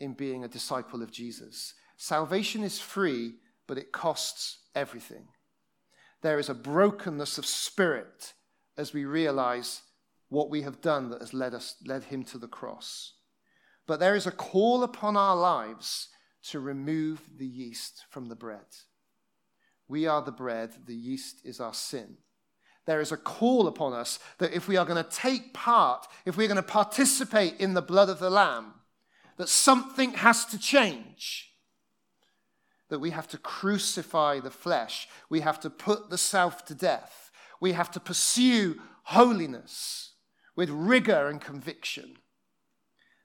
in 0.00 0.14
being 0.14 0.44
a 0.44 0.48
disciple 0.48 1.02
of 1.02 1.10
Jesus? 1.10 1.74
Salvation 1.96 2.62
is 2.62 2.80
free, 2.80 3.34
but 3.66 3.78
it 3.78 3.92
costs 3.92 4.58
everything. 4.74 5.28
There 6.22 6.38
is 6.38 6.48
a 6.48 6.54
brokenness 6.54 7.38
of 7.38 7.46
spirit 7.46 8.32
as 8.76 8.92
we 8.92 9.04
realize 9.04 9.82
what 10.28 10.50
we 10.50 10.62
have 10.62 10.80
done 10.80 11.10
that 11.10 11.20
has 11.20 11.34
led 11.34 11.54
us 11.54 11.76
led 11.84 12.04
him 12.04 12.22
to 12.24 12.38
the 12.38 12.48
cross. 12.48 13.14
But 13.86 14.00
there 14.00 14.14
is 14.14 14.26
a 14.26 14.32
call 14.32 14.82
upon 14.82 15.16
our 15.16 15.36
lives 15.36 16.08
to 16.44 16.60
remove 16.60 17.22
the 17.36 17.46
yeast 17.46 18.04
from 18.10 18.28
the 18.28 18.36
bread. 18.36 18.66
We 19.88 20.06
are 20.06 20.22
the 20.22 20.32
bread, 20.32 20.72
the 20.86 20.94
yeast 20.94 21.40
is 21.44 21.60
our 21.60 21.74
sin 21.74 22.18
there 22.88 23.02
is 23.02 23.12
a 23.12 23.18
call 23.18 23.68
upon 23.68 23.92
us 23.92 24.18
that 24.38 24.54
if 24.54 24.66
we 24.66 24.78
are 24.78 24.86
going 24.86 25.04
to 25.04 25.10
take 25.10 25.52
part, 25.52 26.06
if 26.24 26.38
we're 26.38 26.48
going 26.48 26.56
to 26.56 26.62
participate 26.62 27.60
in 27.60 27.74
the 27.74 27.82
blood 27.82 28.08
of 28.08 28.18
the 28.18 28.30
Lamb, 28.30 28.72
that 29.36 29.50
something 29.50 30.14
has 30.14 30.46
to 30.46 30.58
change. 30.58 31.52
That 32.88 32.98
we 32.98 33.10
have 33.10 33.28
to 33.28 33.36
crucify 33.36 34.40
the 34.40 34.50
flesh. 34.50 35.06
We 35.28 35.40
have 35.40 35.60
to 35.60 35.68
put 35.68 36.08
the 36.08 36.16
self 36.16 36.64
to 36.64 36.74
death. 36.74 37.30
We 37.60 37.72
have 37.72 37.90
to 37.90 38.00
pursue 38.00 38.80
holiness 39.02 40.14
with 40.56 40.70
rigor 40.70 41.28
and 41.28 41.42
conviction. 41.42 42.16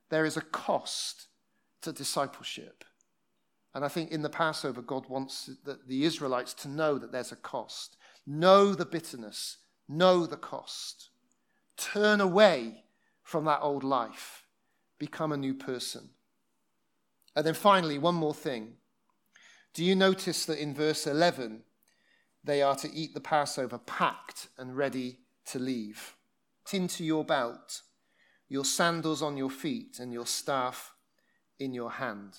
There 0.10 0.26
is 0.26 0.36
a 0.36 0.42
cost 0.42 1.28
to 1.84 1.94
discipleship. 1.94 2.84
And 3.76 3.84
I 3.84 3.88
think 3.88 4.12
in 4.12 4.22
the 4.22 4.30
Passover, 4.30 4.82
God 4.82 5.10
wants 5.10 5.50
the 5.88 6.04
Israelites 6.04 6.54
to 6.56 6.68
know 6.68 6.98
that 6.98 7.12
there's 7.12 7.32
a 7.32 7.38
cost. 7.38 7.98
Know 8.28 8.74
the 8.74 8.86
bitterness, 8.86 9.58
know 9.90 10.26
the 10.26 10.38
cost. 10.38 11.10
Turn 11.76 12.22
away 12.22 12.84
from 13.24 13.46
that 13.46 13.62
old 13.62 13.84
life, 13.84 14.46
become 15.00 15.32
a 15.32 15.38
new 15.38 15.54
person. 15.54 16.12
And 17.36 17.46
then 17.46 17.56
finally, 17.56 17.98
one 17.98 18.16
more 18.16 18.34
thing. 18.34 18.74
Do 19.74 19.84
you 19.84 19.96
notice 19.96 20.46
that 20.46 20.62
in 20.62 20.76
verse 20.76 21.08
11, 21.08 21.64
they 22.44 22.62
are 22.62 22.76
to 22.76 22.94
eat 22.94 23.16
the 23.16 23.20
Passover 23.20 23.80
packed 23.80 24.50
and 24.58 24.78
ready 24.78 25.18
to 25.48 25.58
leave? 25.58 26.16
Into 26.72 27.04
your 27.04 27.26
belt, 27.26 27.82
your 28.48 28.66
sandals 28.66 29.24
on 29.24 29.36
your 29.36 29.50
feet, 29.50 29.98
and 30.00 30.14
your 30.14 30.28
staff 30.28 30.94
in 31.60 31.74
your 31.74 31.92
hand. 31.92 32.38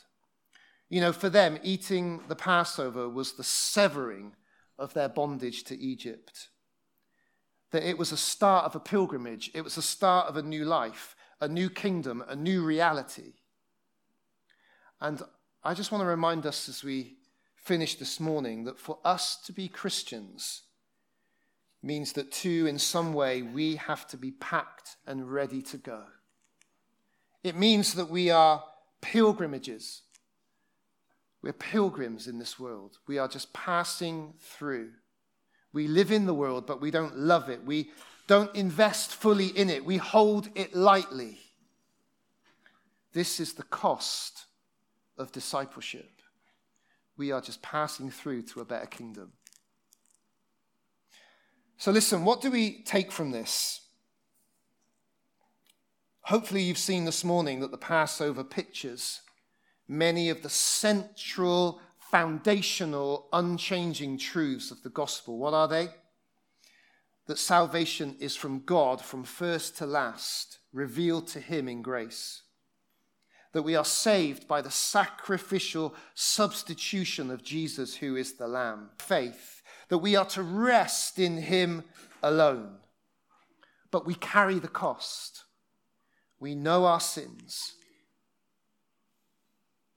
You 0.94 1.00
know, 1.00 1.12
for 1.12 1.28
them, 1.28 1.58
eating 1.64 2.20
the 2.28 2.36
Passover 2.36 3.08
was 3.08 3.32
the 3.32 3.42
severing 3.42 4.36
of 4.78 4.94
their 4.94 5.08
bondage 5.08 5.64
to 5.64 5.76
Egypt. 5.76 6.50
That 7.72 7.82
it 7.82 7.98
was 7.98 8.12
a 8.12 8.16
start 8.16 8.64
of 8.64 8.76
a 8.76 8.78
pilgrimage, 8.78 9.50
it 9.54 9.62
was 9.62 9.74
the 9.74 9.82
start 9.82 10.28
of 10.28 10.36
a 10.36 10.42
new 10.42 10.64
life, 10.64 11.16
a 11.40 11.48
new 11.48 11.68
kingdom, 11.68 12.22
a 12.28 12.36
new 12.36 12.64
reality. 12.64 13.32
And 15.00 15.20
I 15.64 15.74
just 15.74 15.90
want 15.90 16.02
to 16.02 16.06
remind 16.06 16.46
us 16.46 16.68
as 16.68 16.84
we 16.84 17.16
finish 17.56 17.96
this 17.96 18.20
morning 18.20 18.62
that 18.62 18.78
for 18.78 19.00
us 19.04 19.34
to 19.46 19.52
be 19.52 19.66
Christians 19.66 20.62
means 21.82 22.12
that, 22.12 22.30
too, 22.30 22.68
in 22.68 22.78
some 22.78 23.14
way, 23.14 23.42
we 23.42 23.74
have 23.74 24.06
to 24.10 24.16
be 24.16 24.30
packed 24.30 24.94
and 25.08 25.32
ready 25.32 25.60
to 25.62 25.76
go. 25.76 26.04
It 27.42 27.56
means 27.56 27.94
that 27.94 28.10
we 28.10 28.30
are 28.30 28.62
pilgrimages 29.00 30.02
we're 31.44 31.52
pilgrims 31.52 32.26
in 32.26 32.38
this 32.38 32.58
world. 32.58 32.96
We 33.06 33.18
are 33.18 33.28
just 33.28 33.52
passing 33.52 34.32
through. 34.40 34.92
We 35.74 35.88
live 35.88 36.10
in 36.10 36.24
the 36.24 36.32
world, 36.32 36.66
but 36.66 36.80
we 36.80 36.90
don't 36.90 37.18
love 37.18 37.50
it. 37.50 37.62
We 37.62 37.90
don't 38.26 38.54
invest 38.56 39.14
fully 39.14 39.48
in 39.48 39.68
it. 39.68 39.84
We 39.84 39.98
hold 39.98 40.48
it 40.54 40.74
lightly. 40.74 41.40
This 43.12 43.40
is 43.40 43.52
the 43.52 43.62
cost 43.64 44.46
of 45.18 45.32
discipleship. 45.32 46.22
We 47.18 47.30
are 47.30 47.42
just 47.42 47.60
passing 47.60 48.10
through 48.10 48.44
to 48.44 48.60
a 48.60 48.64
better 48.64 48.86
kingdom. 48.86 49.32
So, 51.76 51.90
listen, 51.90 52.24
what 52.24 52.40
do 52.40 52.50
we 52.50 52.82
take 52.84 53.12
from 53.12 53.32
this? 53.32 53.82
Hopefully, 56.22 56.62
you've 56.62 56.78
seen 56.78 57.04
this 57.04 57.22
morning 57.22 57.60
that 57.60 57.70
the 57.70 57.76
Passover 57.76 58.42
pictures 58.42 59.20
many 59.88 60.30
of 60.30 60.42
the 60.42 60.48
central, 60.48 61.80
foundational, 62.10 63.28
unchanging 63.32 64.18
truths 64.18 64.70
of 64.70 64.82
the 64.82 64.90
gospel. 64.90 65.38
What 65.38 65.54
are 65.54 65.68
they? 65.68 65.88
That 67.26 67.38
salvation 67.38 68.16
is 68.20 68.36
from 68.36 68.60
God 68.60 69.00
from 69.00 69.24
first 69.24 69.78
to 69.78 69.86
last, 69.86 70.58
revealed 70.72 71.26
to 71.28 71.40
Him 71.40 71.68
in 71.68 71.82
grace. 71.82 72.42
That 73.52 73.62
we 73.62 73.76
are 73.76 73.84
saved 73.84 74.48
by 74.48 74.62
the 74.62 74.70
sacrificial 74.70 75.94
substitution 76.14 77.30
of 77.30 77.44
Jesus, 77.44 77.96
who 77.96 78.16
is 78.16 78.34
the 78.34 78.48
Lamb. 78.48 78.90
Faith. 78.98 79.62
That 79.88 79.98
we 79.98 80.16
are 80.16 80.26
to 80.26 80.42
rest 80.42 81.18
in 81.18 81.38
Him 81.38 81.84
alone. 82.22 82.76
But 83.90 84.06
we 84.06 84.14
carry 84.14 84.58
the 84.58 84.68
cost. 84.68 85.44
We 86.40 86.54
know 86.54 86.84
our 86.84 87.00
sins 87.00 87.74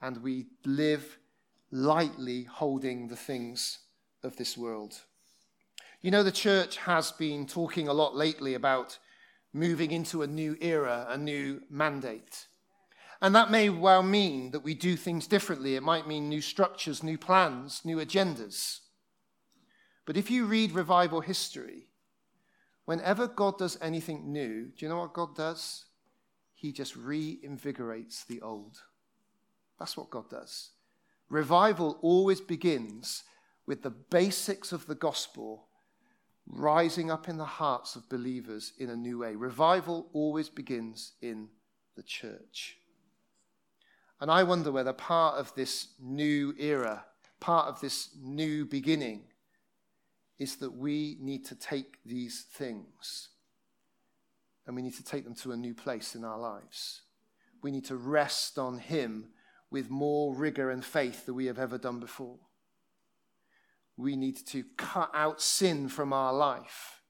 and 0.01 0.23
we 0.23 0.47
live 0.65 1.17
lightly 1.71 2.43
holding 2.43 3.07
the 3.07 3.15
things 3.15 3.79
of 4.23 4.37
this 4.37 4.57
world. 4.57 5.01
You 6.01 6.11
know, 6.11 6.23
the 6.23 6.31
church 6.31 6.77
has 6.77 7.11
been 7.11 7.47
talking 7.47 7.87
a 7.87 7.93
lot 7.93 8.15
lately 8.15 8.53
about 8.53 8.99
moving 9.53 9.91
into 9.91 10.21
a 10.21 10.27
new 10.27 10.55
era, 10.61 11.07
a 11.09 11.17
new 11.17 11.61
mandate. 11.69 12.47
And 13.21 13.33
that 13.33 13.49
may 13.49 13.69
well 13.69 14.03
mean 14.03 14.51
that 14.51 14.63
we 14.63 14.75
do 14.75 14.95
things 14.95 15.25
differently. 15.25 15.75
It 15.75 15.83
might 15.83 16.07
mean 16.07 16.29
new 16.29 16.41
structures, 16.41 17.01
new 17.01 17.17
plans, 17.17 17.81
new 17.83 17.97
agendas. 17.97 18.81
But 20.05 20.17
if 20.17 20.29
you 20.29 20.45
read 20.45 20.71
revival 20.71 21.21
history, 21.21 21.87
whenever 22.85 23.27
God 23.27 23.57
does 23.57 23.77
anything 23.81 24.31
new, 24.31 24.65
do 24.65 24.85
you 24.85 24.89
know 24.89 24.99
what 24.99 25.13
God 25.13 25.35
does? 25.35 25.85
He 26.53 26.71
just 26.71 26.95
reinvigorates 26.95 28.25
the 28.25 28.41
old. 28.41 28.83
That's 29.79 29.97
what 29.97 30.09
God 30.09 30.29
does. 30.29 30.71
Revival 31.29 31.99
always 32.01 32.41
begins 32.41 33.23
with 33.65 33.83
the 33.83 33.89
basics 33.89 34.71
of 34.71 34.87
the 34.87 34.95
gospel 34.95 35.67
rising 36.47 37.11
up 37.11 37.27
in 37.27 37.37
the 37.37 37.45
hearts 37.45 37.95
of 37.95 38.09
believers 38.09 38.73
in 38.79 38.89
a 38.89 38.95
new 38.95 39.19
way. 39.19 39.35
Revival 39.35 40.07
always 40.13 40.49
begins 40.49 41.13
in 41.21 41.49
the 41.95 42.03
church. 42.03 42.77
And 44.21 44.31
I 44.31 44.43
wonder 44.43 44.71
whether 44.71 44.93
part 44.93 45.35
of 45.35 45.53
this 45.55 45.89
new 45.99 46.53
era, 46.57 47.05
part 47.39 47.67
of 47.67 47.81
this 47.81 48.09
new 48.19 48.65
beginning, 48.65 49.25
is 50.39 50.55
that 50.57 50.73
we 50.73 51.17
need 51.19 51.45
to 51.45 51.55
take 51.55 51.97
these 52.05 52.45
things 52.53 53.29
and 54.65 54.75
we 54.75 54.81
need 54.81 54.95
to 54.95 55.03
take 55.03 55.23
them 55.23 55.35
to 55.35 55.51
a 55.51 55.57
new 55.57 55.73
place 55.73 56.15
in 56.15 56.23
our 56.23 56.37
lives. 56.37 57.01
We 57.61 57.71
need 57.71 57.85
to 57.85 57.95
rest 57.95 58.57
on 58.59 58.77
Him 58.77 59.29
with 59.69 59.89
more 59.89 60.33
rigor 60.33 60.69
and 60.69 60.83
faith 60.83 61.25
than 61.25 61.35
we 61.35 61.45
have 61.45 61.59
ever 61.59 61.77
done 61.77 61.99
before. 61.99 62.37
We 63.97 64.15
need 64.15 64.37
to 64.47 64.63
cut 64.77 65.11
out 65.13 65.41
sin 65.41 65.89
from 65.89 66.13
our 66.13 66.33
life 66.33 67.01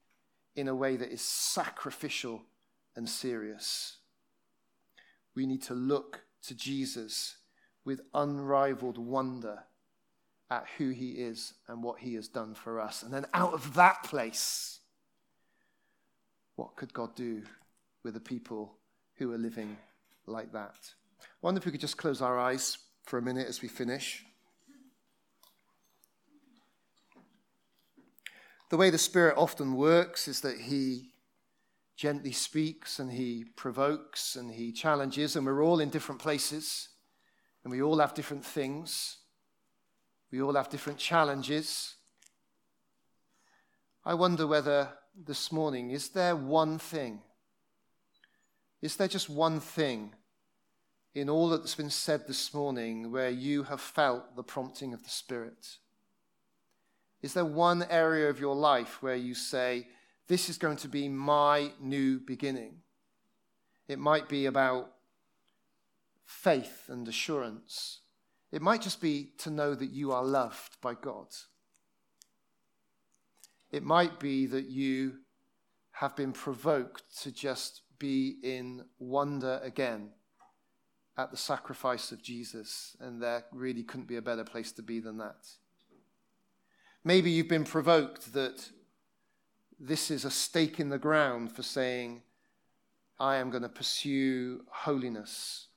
in 0.55 0.67
a 0.67 0.75
way 0.75 0.97
that 0.97 1.11
is 1.11 1.21
sacrificial 1.21 2.43
and 2.95 3.07
serious. 3.07 3.97
We 5.35 5.45
need 5.45 5.61
to 5.63 5.75
look 5.75 6.21
to 6.43 6.55
Jesus 6.55 7.37
with 7.85 8.01
unrivaled 8.13 8.97
wonder 8.97 9.59
at 10.49 10.65
who 10.77 10.89
he 10.89 11.11
is 11.11 11.53
and 11.67 11.83
what 11.83 11.99
he 11.99 12.15
has 12.15 12.27
done 12.27 12.53
for 12.53 12.79
us. 12.79 13.03
And 13.03 13.13
then 13.13 13.25
out 13.33 13.53
of 13.53 13.73
that 13.75 14.03
place, 14.03 14.79
what 16.55 16.75
could 16.75 16.93
God 16.93 17.15
do 17.15 17.43
with 18.03 18.13
the 18.13 18.19
people 18.19 18.77
who 19.17 19.31
are 19.31 19.37
living 19.37 19.77
like 20.25 20.51
that? 20.53 20.75
I 21.19 21.25
wonder 21.41 21.59
if 21.59 21.65
we 21.65 21.71
could 21.71 21.81
just 21.81 21.97
close 21.97 22.21
our 22.21 22.39
eyes 22.39 22.77
for 23.05 23.17
a 23.17 23.21
minute 23.21 23.47
as 23.47 23.61
we 23.61 23.67
finish. 23.67 24.25
The 28.69 28.77
way 28.77 28.89
the 28.89 28.97
Spirit 28.97 29.35
often 29.37 29.75
works 29.75 30.27
is 30.27 30.41
that 30.41 30.59
He 30.59 31.11
gently 31.95 32.31
speaks 32.31 32.99
and 32.99 33.11
He 33.11 33.45
provokes 33.55 34.35
and 34.35 34.51
He 34.51 34.71
challenges, 34.71 35.35
and 35.35 35.45
we're 35.45 35.63
all 35.63 35.79
in 35.79 35.89
different 35.89 36.21
places 36.21 36.89
and 37.67 37.71
we 37.73 37.81
all 37.81 37.99
have 37.99 38.13
different 38.13 38.45
things. 38.45 39.17
We 40.31 40.41
all 40.41 40.53
have 40.53 40.69
different 40.69 40.99
challenges. 40.99 41.95
I 44.05 44.13
wonder 44.13 44.47
whether 44.47 44.87
this 45.13 45.51
morning, 45.51 45.91
is 45.91 46.07
there 46.07 46.33
one 46.33 46.79
thing? 46.79 47.19
Is 48.81 48.95
there 48.95 49.09
just 49.09 49.29
one 49.29 49.59
thing 49.59 50.13
in 51.17 51.31
all 51.31 51.49
that's 51.49 51.73
been 51.73 51.89
said 51.89 52.27
this 52.27 52.53
morning 52.53 53.11
where 53.11 53.31
you 53.31 53.63
have 53.63 53.81
felt 53.81 54.35
the 54.35 54.43
prompting 54.43 54.93
of 54.93 55.03
the 55.03 55.09
Spirit? 55.09 55.77
Is 57.23 57.33
there 57.33 57.43
one 57.43 57.83
area 57.89 58.29
of 58.29 58.39
your 58.39 58.55
life 58.55 59.01
where 59.01 59.15
you 59.15 59.33
say, 59.33 59.87
This 60.27 60.47
is 60.47 60.59
going 60.59 60.77
to 60.77 60.87
be 60.87 61.09
my 61.09 61.71
new 61.81 62.19
beginning? 62.19 62.81
It 63.87 63.97
might 63.97 64.29
be 64.29 64.45
about 64.45 64.91
faith 66.23 66.83
and 66.87 67.07
assurance. 67.07 68.01
It 68.51 68.61
might 68.61 68.83
just 68.83 69.01
be 69.01 69.31
to 69.39 69.49
know 69.49 69.73
that 69.73 69.89
you 69.89 70.11
are 70.11 70.23
loved 70.23 70.79
by 70.81 70.93
God. 70.93 71.29
It 73.71 73.81
might 73.81 74.19
be 74.19 74.45
that 74.45 74.65
you 74.65 75.15
have 75.93 76.15
been 76.15 76.31
provoked 76.31 77.23
to 77.23 77.31
just 77.31 77.81
be 77.97 78.35
in 78.43 78.85
wonder 78.99 79.59
again 79.63 80.11
at 81.17 81.31
the 81.31 81.37
sacrifice 81.37 82.11
of 82.11 82.21
Jesus, 82.21 82.95
and 82.99 83.21
there 83.21 83.45
really 83.51 83.83
couldn't 83.83 84.07
be 84.07 84.17
a 84.17 84.21
better 84.21 84.43
place 84.43 84.71
to 84.73 84.83
be 84.83 84.99
than 84.99 85.17
that. 85.17 85.47
Maybe 87.03 87.31
you've 87.31 87.47
been 87.47 87.63
provoked 87.63 88.33
that 88.33 88.69
this 89.79 90.11
is 90.11 90.25
a 90.25 90.31
stake 90.31 90.79
in 90.79 90.89
the 90.89 90.99
ground 90.99 91.51
for 91.51 91.63
saying, 91.63 92.21
I 93.19 93.37
am 93.37 93.49
going 93.49 93.63
to 93.63 93.69
pursue 93.69 94.63
holiness 94.69 95.67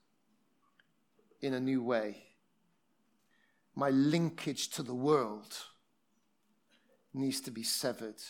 in 1.40 1.54
a 1.54 1.60
new 1.60 1.82
way. 1.82 2.24
My 3.74 3.90
linkage 3.90 4.68
to 4.70 4.82
the 4.82 4.94
world 4.94 5.56
needs 7.14 7.40
to 7.42 7.50
be 7.50 7.62
severed, 7.62 8.20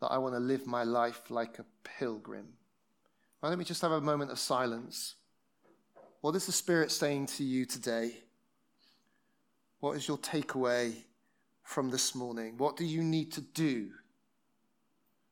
that 0.00 0.08
I 0.08 0.18
want 0.18 0.34
to 0.34 0.40
live 0.40 0.66
my 0.66 0.82
life 0.82 1.30
like 1.30 1.58
a 1.58 1.66
pilgrim. 1.84 2.54
Why 3.38 3.50
don't 3.50 3.58
we 3.58 3.64
just 3.64 3.82
have 3.82 3.92
a 3.92 4.00
moment 4.00 4.32
of 4.32 4.38
silence? 4.38 5.14
What 6.20 6.34
is 6.34 6.46
the 6.46 6.52
Spirit 6.52 6.90
saying 6.90 7.26
to 7.26 7.44
you 7.44 7.64
today? 7.64 8.12
What 9.80 9.96
is 9.96 10.08
your 10.08 10.18
takeaway 10.18 10.94
from 11.62 11.90
this 11.90 12.14
morning? 12.14 12.56
What 12.58 12.76
do 12.76 12.84
you 12.84 13.04
need 13.04 13.32
to 13.32 13.40
do? 13.40 13.90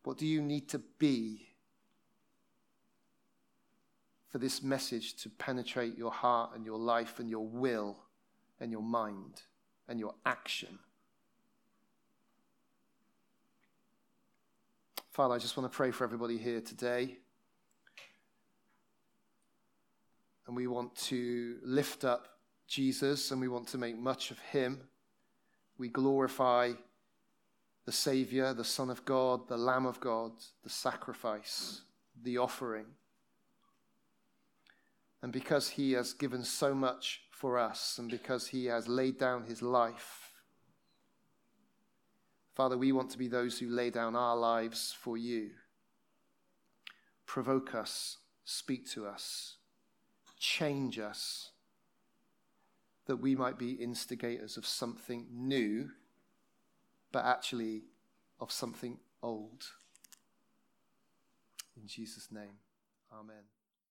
What 0.05 0.19
do 0.19 0.27
you 0.27 0.41
need 0.41 0.69
to 0.69 0.79
be 0.99 1.49
for 4.29 4.39
this 4.39 4.63
message 4.63 5.17
to 5.23 5.29
penetrate 5.29 5.99
your 5.99 6.13
heart 6.13 6.53
and 6.55 6.65
your 6.65 6.79
life 6.79 7.19
and 7.19 7.29
your 7.29 7.47
will 7.47 7.97
and 8.61 8.71
your 8.71 8.83
mind? 8.83 9.43
and 9.89 10.01
your 10.01 10.15
action. 10.25 10.79
Father, 15.13 15.35
I 15.35 15.39
just 15.39 15.57
want 15.57 15.71
to 15.71 15.75
pray 15.75 15.91
for 15.91 16.05
everybody 16.05 16.37
here 16.37 16.61
today. 16.61 17.19
And 20.47 20.57
we 20.57 20.67
want 20.67 20.95
to 20.97 21.59
lift 21.63 22.05
up 22.05 22.29
Jesus 22.69 23.31
and 23.31 23.41
we 23.41 23.49
want 23.49 23.69
to 23.69 23.79
make 23.79 23.99
much 23.99 24.31
of 24.31 24.39
him. 24.39 24.81
We 25.79 25.89
glorify 25.89 26.73
the 27.85 27.93
Savior, 27.93 28.53
the 28.53 28.65
Son 28.65 28.91
of 28.91 29.05
God, 29.05 29.49
the 29.49 29.57
Lamb 29.57 29.87
of 29.87 30.01
God, 30.01 30.33
the 30.63 30.71
sacrifice, 30.71 31.83
the 32.23 32.39
offering. 32.39 32.87
And 35.23 35.33
because 35.33 35.71
he 35.71 35.93
has 35.93 36.13
given 36.13 36.45
so 36.45 36.75
much 36.75 37.23
for 37.31 37.59
us 37.59 37.99
and 37.99 38.11
because 38.11 38.49
he 38.49 38.67
has 38.67 38.89
laid 38.89 39.19
down 39.19 39.45
his 39.45 39.63
life, 39.63 40.33
Father, 42.55 42.79
we 42.79 42.91
want 42.93 43.11
to 43.11 43.19
be 43.19 43.29
those 43.29 43.59
who 43.59 43.69
lay 43.69 43.91
down 43.91 44.17
our 44.17 44.37
lives 44.37 44.95
for 44.99 45.17
you. 45.17 45.51
Provoke 47.27 47.75
us, 47.75 48.19
speak 48.45 48.89
to 48.93 49.07
us, 49.07 49.57
change 50.39 50.99
us, 50.99 51.51
that 53.07 53.17
we 53.17 53.35
might 53.35 53.59
be 53.59 53.73
instigators 53.73 54.57
of 54.57 54.67
something 54.67 55.27
new, 55.31 55.91
but 57.13 57.25
actually 57.25 57.83
of 58.41 58.51
something 58.53 58.99
old. 59.23 59.67
In 61.77 61.87
Jesus' 61.87 62.29
name, 62.31 62.59
amen. 63.13 63.45